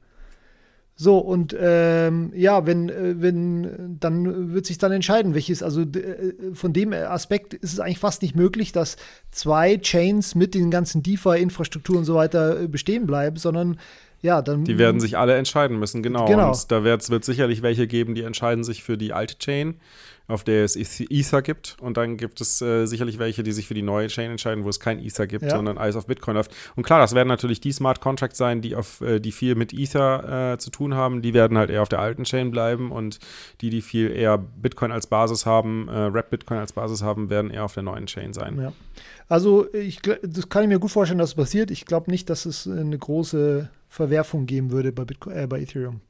[0.94, 6.34] So, und ähm, ja, wenn, äh, wenn, dann wird sich dann entscheiden, welches, also äh,
[6.54, 8.96] von dem Aspekt ist es eigentlich fast nicht möglich, dass
[9.32, 13.78] zwei Chains mit den ganzen DeFi-Infrastruktur und so weiter äh, bestehen bleiben, sondern
[14.22, 14.64] ja, dann.
[14.64, 16.26] Die werden sich alle entscheiden müssen, genau.
[16.26, 16.50] Genau.
[16.50, 19.74] Und da wird es sicherlich welche geben, die entscheiden sich für die alte Chain,
[20.28, 21.76] auf der es Eth- Ether gibt.
[21.80, 24.68] Und dann gibt es äh, sicherlich welche, die sich für die neue Chain entscheiden, wo
[24.68, 25.50] es kein Ether gibt, Ja.
[25.50, 26.54] sondern alles auf Bitcoin läuft.
[26.76, 29.72] Und klar, das werden natürlich die Smart Contracts sein, die auf äh, die viel mit
[29.72, 31.22] Ether äh, zu tun haben.
[31.22, 33.18] Die werden halt eher auf der alten Chain bleiben und
[33.62, 37.50] die, die viel eher Bitcoin als Basis haben, äh, Rap Bitcoin als Basis haben, werden
[37.50, 38.58] eher auf der neuen Chain sein.
[38.60, 38.72] Ja.
[39.28, 41.70] Also, ich, das kann ich mir gut vorstellen, dass es passiert.
[41.70, 46.00] Ich glaube nicht, dass es eine große Verwerfung geben würde bei, Bitcoin, äh, bei Ethereum.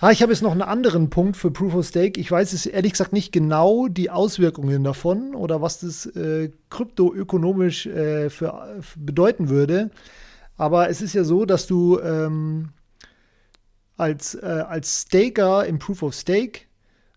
[0.00, 2.20] Ah, ich habe jetzt noch einen anderen Punkt für Proof of Stake.
[2.20, 7.86] Ich weiß es ehrlich gesagt nicht genau die Auswirkungen davon oder was das äh, kryptoökonomisch
[7.86, 9.90] äh, für, bedeuten würde.
[10.56, 12.70] Aber es ist ja so, dass du ähm,
[13.96, 16.62] als, äh, als Staker im Proof of Stake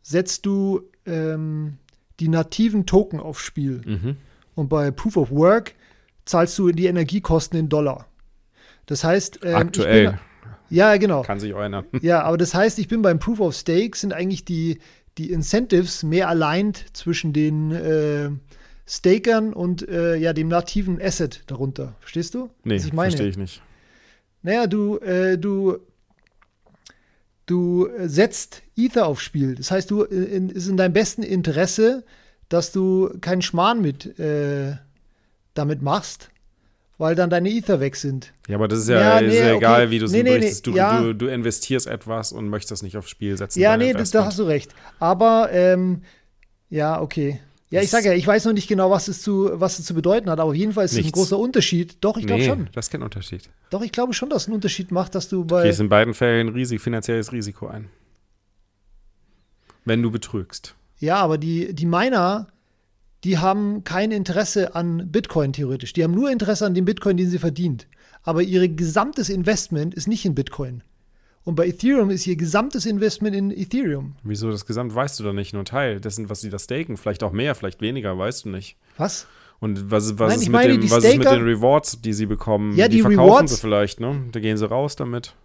[0.04, 1.78] setzt du ähm,
[2.20, 3.82] die nativen Token aufs Spiel.
[3.86, 4.18] Mhm.
[4.56, 5.74] Und bei Proof of Work
[6.26, 8.06] zahlst du die Energiekosten in Dollar.
[8.86, 10.20] Das heißt, ähm, Aktuell
[10.70, 11.22] ja, genau.
[11.24, 11.86] kann sich auch ändern.
[12.02, 14.80] Ja, aber das heißt, ich bin beim Proof of Stake, sind eigentlich die,
[15.18, 18.30] die Incentives mehr aligned zwischen den äh,
[18.88, 21.96] Stakern und äh, ja, dem nativen Asset darunter.
[22.00, 22.50] Verstehst du?
[22.64, 23.12] Nee, was ich meine?
[23.12, 23.62] verstehe ich nicht.
[24.44, 25.78] Naja, du, äh, du,
[27.46, 29.56] du setzt Ether aufs Spiel.
[29.56, 32.06] Das heißt, du äh, in, ist in deinem besten Interesse,
[32.48, 34.78] dass du keinen Schmarrn mit äh,
[35.54, 36.30] damit machst,
[36.98, 38.34] weil dann deine Ether weg sind.
[38.48, 39.58] Ja, aber das ist ja, Ja, ist nee, ja okay.
[39.58, 40.68] egal, wie du es Nee, nee, berichtest.
[40.68, 41.02] Du, ja.
[41.02, 43.60] du, du investierst etwas und möchtest das nicht aufs Spiel setzen.
[43.60, 44.74] Ja, nee, das, da hast du recht.
[45.00, 46.02] Aber ähm,
[46.70, 47.40] ja, okay.
[47.70, 49.94] Ja, ich sage ja, ich weiß noch nicht genau, was es zu, was es zu
[49.94, 51.98] bedeuten hat, aber auf jeden Fall ist es ein großer Unterschied.
[52.00, 52.70] Doch, ich glaube nee, schon.
[52.74, 53.50] das ist kein Unterschied.
[53.70, 55.64] Doch, ich glaube schon, dass es einen Unterschied macht, dass du Du bei.
[55.64, 57.90] gehst in beiden Fällen Risik, finanzielles Risiko ein.
[59.84, 60.76] Wenn du betrügst.
[61.00, 62.48] Ja, aber die, die Miner,
[63.24, 65.94] die haben kein Interesse an Bitcoin theoretisch.
[65.94, 67.88] Die haben nur Interesse an dem Bitcoin, den sie verdient.
[68.24, 70.84] Aber ihr gesamtes Investment ist nicht in Bitcoin.
[71.44, 74.16] Und bei Ethereum ist ihr gesamtes Investment in Ethereum.
[74.24, 76.98] Wieso das Gesamt weißt du doch nicht, nur Teil dessen, was sie da staken.
[76.98, 78.76] Vielleicht auch mehr, vielleicht weniger, weißt du nicht.
[78.98, 79.28] Was?
[79.60, 82.02] Und was, was, Nein, ist, mit meine, dem, die was ist mit Staker- den Rewards,
[82.02, 82.76] die sie bekommen?
[82.76, 84.24] Ja, die verkaufen Rewards- sie vielleicht, ne?
[84.32, 85.36] Da gehen sie raus damit.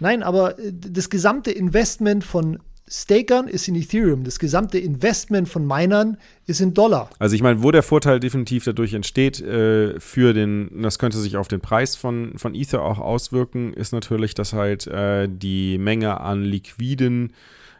[0.00, 4.24] Nein, aber äh, das gesamte Investment von Stakern ist in Ethereum.
[4.24, 7.08] Das gesamte Investment von Minern ist in Dollar.
[7.18, 11.36] Also ich meine, wo der Vorteil definitiv dadurch entsteht, äh, für den, das könnte sich
[11.36, 16.20] auf den Preis von, von Ether auch auswirken, ist natürlich, dass halt äh, die Menge
[16.20, 17.32] an liquiden,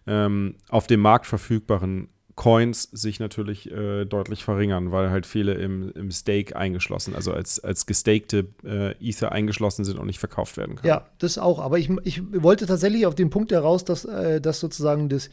[0.07, 5.93] ähm, auf dem Markt verfügbaren Coins sich natürlich äh, deutlich verringern, weil halt viele im,
[5.93, 10.76] im Stake eingeschlossen, also als, als gestakte äh, Ether eingeschlossen sind und nicht verkauft werden
[10.76, 10.89] können.
[10.89, 11.61] Ja, das auch.
[11.61, 15.30] Aber ich, ich wollte tatsächlich auf den Punkt heraus, dass, äh, dass sozusagen das,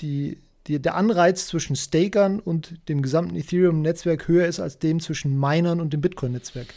[0.00, 5.38] die, die, der Anreiz zwischen Stakern und dem gesamten Ethereum-Netzwerk höher ist als dem zwischen
[5.38, 6.74] Minern und dem Bitcoin-Netzwerk.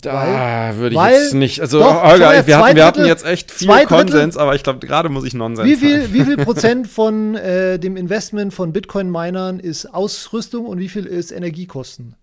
[0.00, 3.06] Da würde ich weil- jetzt nicht, also doch, mal, wir, zwei hatten, wir hatten Drittel-
[3.06, 6.14] jetzt echt viel Drittel- Konsens, aber ich glaube, gerade muss ich Nonsens Wie viel, sagen.
[6.14, 11.32] wie viel Prozent von äh, dem Investment von Bitcoin-Minern ist Ausrüstung und wie viel ist
[11.32, 12.16] Energiekosten?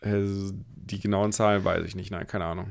[0.00, 0.20] Äh,
[0.90, 2.68] die genauen Zahlen weiß ich nicht, nein, keine Ahnung.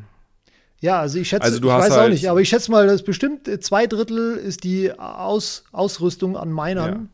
[0.79, 3.03] Ja, also ich schätze, Also ich weiß auch halt- nicht, aber ich schätze mal, dass
[3.03, 6.93] bestimmt äh, zwei Drittel ist die Aus, Ausrüstung an Minern.
[6.93, 7.05] Ja.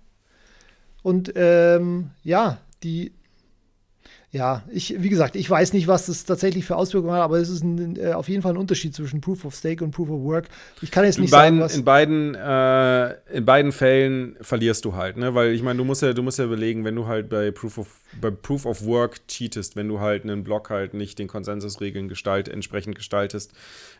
[1.02, 3.12] Und ähm, ja, die,
[4.34, 7.50] ja, ich, wie gesagt, ich weiß nicht, was das tatsächlich für Auswirkungen hat, aber es
[7.50, 10.24] ist ein, äh, auf jeden Fall ein Unterschied zwischen Proof of Stake und Proof of
[10.24, 10.48] Work.
[10.82, 11.78] Ich kann jetzt In nicht beiden, sagen, was.
[11.78, 15.36] in, beiden, äh, in beiden Fällen verlierst du halt, ne?
[15.36, 17.78] Weil ich meine, du musst ja, du musst ja überlegen, wenn du halt bei Proof
[17.78, 17.88] of,
[18.20, 22.50] bei Proof of Work cheatest, wenn du halt einen Block halt nicht den Konsensusregeln gestalt,
[22.50, 23.54] entsprechend gestaltest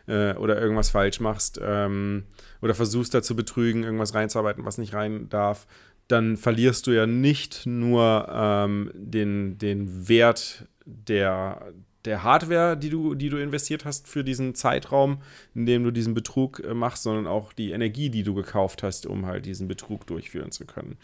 [0.08, 2.24] äh, oder irgendwas falsch machst ähm,
[2.60, 5.68] oder versuchst da zu betrügen, irgendwas reinzuarbeiten, was nicht rein darf,
[6.08, 11.72] dann verlierst du ja nicht nur ähm, den, den Wert der,
[12.04, 15.22] der Hardware, die du, die du investiert hast für diesen Zeitraum,
[15.54, 19.06] in dem du diesen Betrug äh, machst, sondern auch die Energie, die du gekauft hast,
[19.06, 20.98] um halt diesen Betrug durchführen zu können.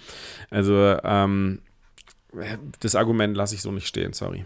[0.51, 1.61] Also ähm,
[2.81, 4.45] das Argument lasse ich so nicht stehen, sorry.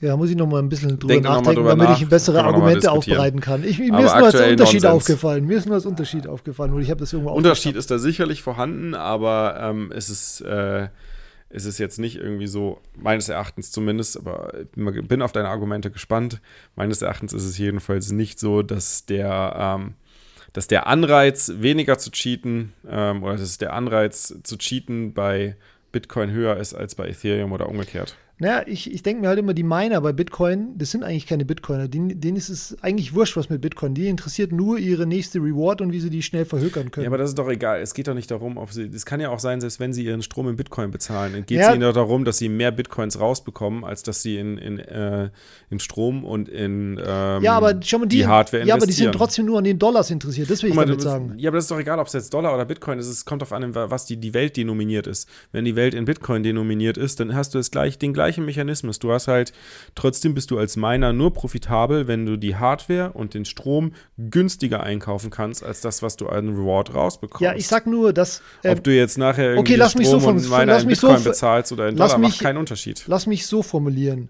[0.00, 2.00] Ja, muss ich noch mal ein bisschen drüber Denk nachdenken, drüber damit nach.
[2.00, 3.64] ich bessere Argumente aufbereiten kann.
[3.64, 4.84] Ich, mir Aber ist nur als Unterschied Nonsens.
[4.84, 5.44] aufgefallen.
[5.44, 8.42] Mir ist nur als Unterschied aufgefallen und ich habe das irgendwo Unterschied ist da sicherlich
[8.42, 10.88] vorhanden, aber ähm, es ist äh,
[11.50, 15.90] es ist jetzt nicht irgendwie so, meines Erachtens zumindest, aber ich bin auf deine Argumente
[15.90, 16.40] gespannt.
[16.76, 19.94] Meines Erachtens ist es jedenfalls nicht so, dass der, ähm,
[20.52, 25.56] dass der Anreiz, weniger zu cheaten, ähm, oder dass der Anreiz zu cheaten bei
[25.90, 28.16] Bitcoin höher ist als bei Ethereum oder umgekehrt.
[28.40, 31.44] Naja, ich, ich denke mir halt immer, die Miner bei Bitcoin, das sind eigentlich keine
[31.44, 31.88] Bitcoiner.
[31.88, 33.94] Denen, denen ist es eigentlich wurscht, was mit Bitcoin.
[33.94, 37.04] Die interessiert nur ihre nächste Reward und wie sie die schnell verhökern können.
[37.04, 37.80] Ja, aber das ist doch egal.
[37.80, 38.84] Es geht doch nicht darum, ob sie.
[38.84, 41.58] Es kann ja auch sein, selbst wenn sie ihren Strom in Bitcoin bezahlen, dann geht
[41.58, 41.72] es ja.
[41.72, 45.30] ihnen doch darum, dass sie mehr Bitcoins rausbekommen, als dass sie in, in, äh,
[45.70, 48.68] in Strom und in ähm, ja, aber schau mal, die, die Hardware investieren.
[48.68, 50.48] Ja, aber die sind trotzdem nur an den Dollars interessiert.
[50.48, 51.34] Das will ich mal, damit sagen.
[51.38, 53.08] Ja, aber das ist doch egal, ob es jetzt Dollar oder Bitcoin ist.
[53.08, 55.28] Es kommt auf an, was die, die Welt denominiert ist.
[55.50, 58.98] Wenn die Welt in Bitcoin denominiert ist, dann hast du es gleich, den gleichen Mechanismus.
[58.98, 59.52] Du hast halt,
[59.94, 64.82] trotzdem bist du als Miner nur profitabel, wenn du die Hardware und den Strom günstiger
[64.82, 67.40] einkaufen kannst, als das, was du an Reward rausbekommst.
[67.40, 68.42] Ja, ich sag nur, dass.
[68.62, 70.82] Äh, Ob du jetzt nachher irgendwie okay, lass Strom mich so von, und Miner lass
[70.82, 73.04] in mich Bitcoin so, bezahlst oder in Dollar, mich, macht keinen Unterschied.
[73.06, 74.28] Lass mich so formulieren.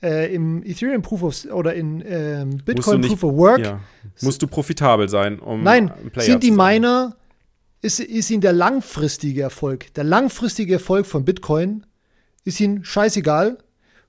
[0.00, 3.80] Äh, Im Ethereum Proof of oder in ähm, Bitcoin nicht, Proof of Work ja,
[4.20, 7.16] musst du profitabel sein, um Nein, sind die Miner
[7.82, 11.84] ist, ist ihnen der langfristige Erfolg, der langfristige Erfolg von Bitcoin
[12.48, 13.58] ist ihnen scheißegal,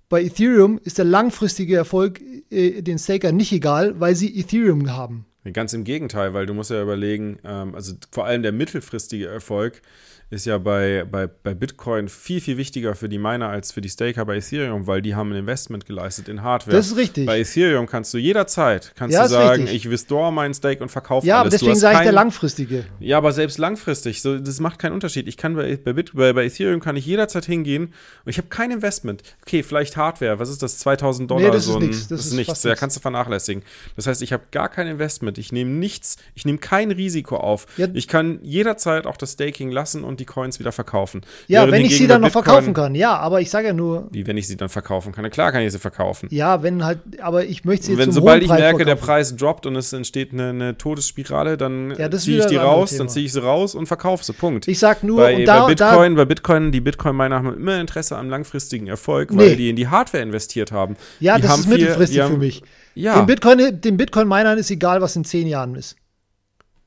[0.09, 2.19] bei Ethereum ist der langfristige Erfolg
[2.49, 5.25] äh, den Staker nicht egal, weil sie Ethereum haben.
[5.53, 9.81] Ganz im Gegenteil, weil du musst ja überlegen, ähm, also vor allem der mittelfristige Erfolg
[10.29, 13.89] ist ja bei, bei, bei Bitcoin viel, viel wichtiger für die Miner als für die
[13.89, 16.75] Staker bei Ethereum, weil die haben ein Investment geleistet in Hardware.
[16.75, 17.25] Das ist richtig.
[17.25, 19.85] Bei Ethereum kannst du jederzeit kannst ja, du sagen, richtig.
[19.85, 21.53] ich withdraw meinen Stake und verkaufe ja, alles.
[21.53, 22.85] Ja, deswegen sage ich der langfristige.
[22.99, 25.27] Ja, aber selbst langfristig, so, das macht keinen Unterschied.
[25.27, 27.93] Ich kann bei, bei, bei, bei Ethereum kann ich jederzeit hingehen
[28.25, 29.23] und ich habe kein Investment.
[29.41, 31.41] Okay, vielleicht Hardware, was ist das, 2000 Dollar?
[31.41, 32.07] Nee, das so ist nichts.
[32.07, 33.63] Das, das, ist nichts, ja, kannst du vernachlässigen.
[33.95, 37.65] Das heißt, ich habe gar kein Investment, ich nehme nichts, ich nehme kein Risiko auf.
[37.77, 37.87] Ja.
[37.93, 41.21] Ich kann jederzeit auch das Staking lassen und die Coins wieder verkaufen.
[41.47, 42.95] Ja, Während wenn ich sie dann noch Bitcoin, verkaufen kann.
[42.95, 44.07] Ja, aber ich sage ja nur.
[44.11, 45.23] Wie, wenn ich sie dann verkaufen kann?
[45.23, 46.27] Na klar kann ich sie verkaufen.
[46.31, 48.85] Ja, wenn halt, aber ich möchte sie jetzt Wenn sobald ich merke, verkaufen.
[48.85, 52.95] der Preis droppt und es entsteht eine, eine Todesspirale, dann ja, ziehe ich die raus,
[52.97, 54.33] dann ziehe ich sie raus und verkaufe sie.
[54.33, 54.67] Punkt.
[54.67, 58.17] Ich sag nur, bei, da, bei Bitcoin, da, bei Bitcoin, die Bitcoin-Miner haben immer Interesse
[58.17, 59.55] am langfristigen Erfolg, weil nee.
[59.55, 60.95] die in die Hardware investiert haben.
[61.19, 62.63] Ja, die das haben ist mittelfristig viel, für mich.
[62.95, 63.15] Ja.
[63.15, 65.95] Den Bitcoin, den Bitcoin-Minern ist egal, was in zehn Jahren ist.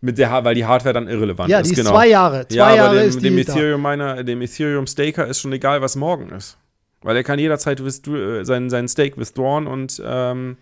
[0.05, 1.69] Mit der, weil die Hardware dann irrelevant ja, ist.
[1.69, 1.97] Ja, die ist genau.
[1.97, 2.47] zwei Jahre.
[2.49, 5.81] Zwei ja, Jahre dem, ist dem die Ethereum meiner, dem Ethereum Staker ist schon egal,
[5.81, 6.59] was morgen ist.
[7.03, 10.57] Weil er kann jederzeit äh, seinen, seinen Stake withdrawn und, ähm,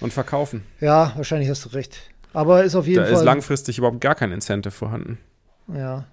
[0.00, 0.62] und verkaufen.
[0.80, 1.98] Ja, wahrscheinlich hast du recht.
[2.32, 3.12] Aber ist auf jeden da Fall.
[3.12, 5.18] Da ist langfristig überhaupt gar kein Incentive vorhanden.
[5.68, 6.06] Ja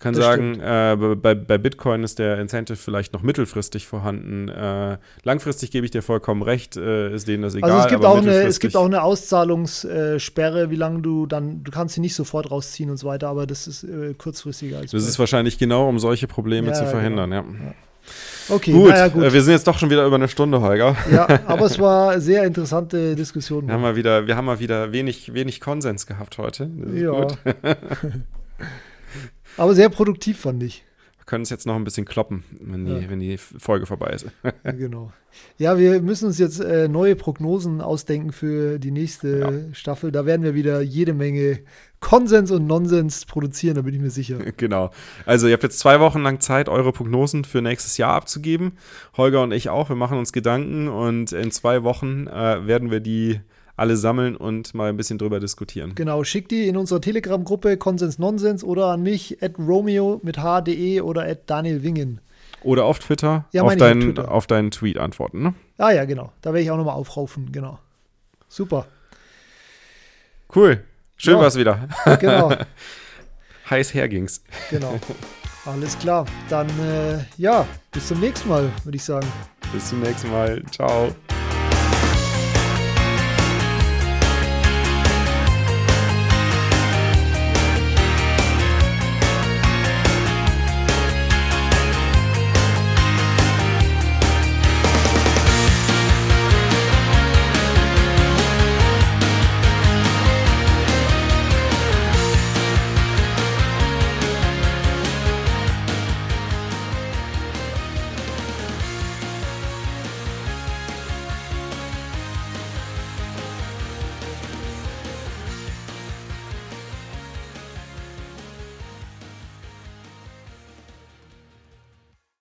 [0.00, 4.48] kann das sagen, äh, bei, bei Bitcoin ist der Incentive vielleicht noch mittelfristig vorhanden.
[4.48, 7.70] Äh, langfristig gebe ich dir vollkommen recht, äh, ist denen das egal.
[7.70, 11.70] Also es gibt, auch eine, es gibt auch eine Auszahlungssperre, wie lange du dann, du
[11.70, 14.78] kannst sie nicht sofort rausziehen und so weiter, aber das ist äh, kurzfristiger.
[14.78, 17.42] Als das ist wahrscheinlich genau, um solche Probleme ja, zu verhindern, genau.
[17.42, 17.66] ja.
[17.66, 17.74] ja.
[18.50, 18.90] Okay, gut.
[18.90, 19.22] Ja, gut.
[19.22, 20.96] Äh, wir sind jetzt doch schon wieder über eine Stunde, Holger.
[21.10, 23.66] Ja, aber es war eine sehr interessante Diskussion.
[23.66, 26.68] Wir haben mal wieder, wir haben mal wieder wenig, wenig Konsens gehabt heute.
[26.94, 27.26] ja.
[29.56, 30.84] Aber sehr produktiv fand ich.
[31.24, 33.08] Wir können es jetzt noch ein bisschen kloppen, wenn die, ja.
[33.08, 34.26] wenn die Folge vorbei ist.
[34.64, 35.10] Genau.
[35.56, 39.74] Ja, wir müssen uns jetzt äh, neue Prognosen ausdenken für die nächste ja.
[39.74, 40.12] Staffel.
[40.12, 41.60] Da werden wir wieder jede Menge
[42.00, 44.38] Konsens und Nonsens produzieren, da bin ich mir sicher.
[44.58, 44.90] Genau.
[45.24, 48.72] Also ihr habt jetzt zwei Wochen lang Zeit, eure Prognosen für nächstes Jahr abzugeben.
[49.16, 49.88] Holger und ich auch.
[49.88, 53.40] Wir machen uns Gedanken und in zwei Wochen äh, werden wir die
[53.76, 55.94] alle sammeln und mal ein bisschen drüber diskutieren.
[55.94, 61.04] Genau, schickt die in unsere Telegram-Gruppe Konsens Nonsens oder an mich at Romeo mit hde
[61.04, 62.20] oder at Daniel Wingen.
[62.62, 64.30] Oder auf Twitter, ja, auf, dein, Twitter.
[64.30, 65.54] auf deinen Tweet antworten, ne?
[65.76, 66.32] Ah ja, genau.
[66.40, 67.78] Da werde ich auch nochmal aufrufen, genau.
[68.48, 68.86] Super.
[70.54, 70.82] Cool.
[71.16, 71.40] Schön ja.
[71.40, 71.88] war's wieder.
[72.20, 72.52] Genau.
[73.70, 74.42] Heiß herging's.
[74.70, 74.98] Genau.
[75.66, 76.26] Alles klar.
[76.48, 79.26] Dann, äh, ja, bis zum nächsten Mal, würde ich sagen.
[79.72, 80.62] Bis zum nächsten Mal.
[80.70, 81.14] Ciao.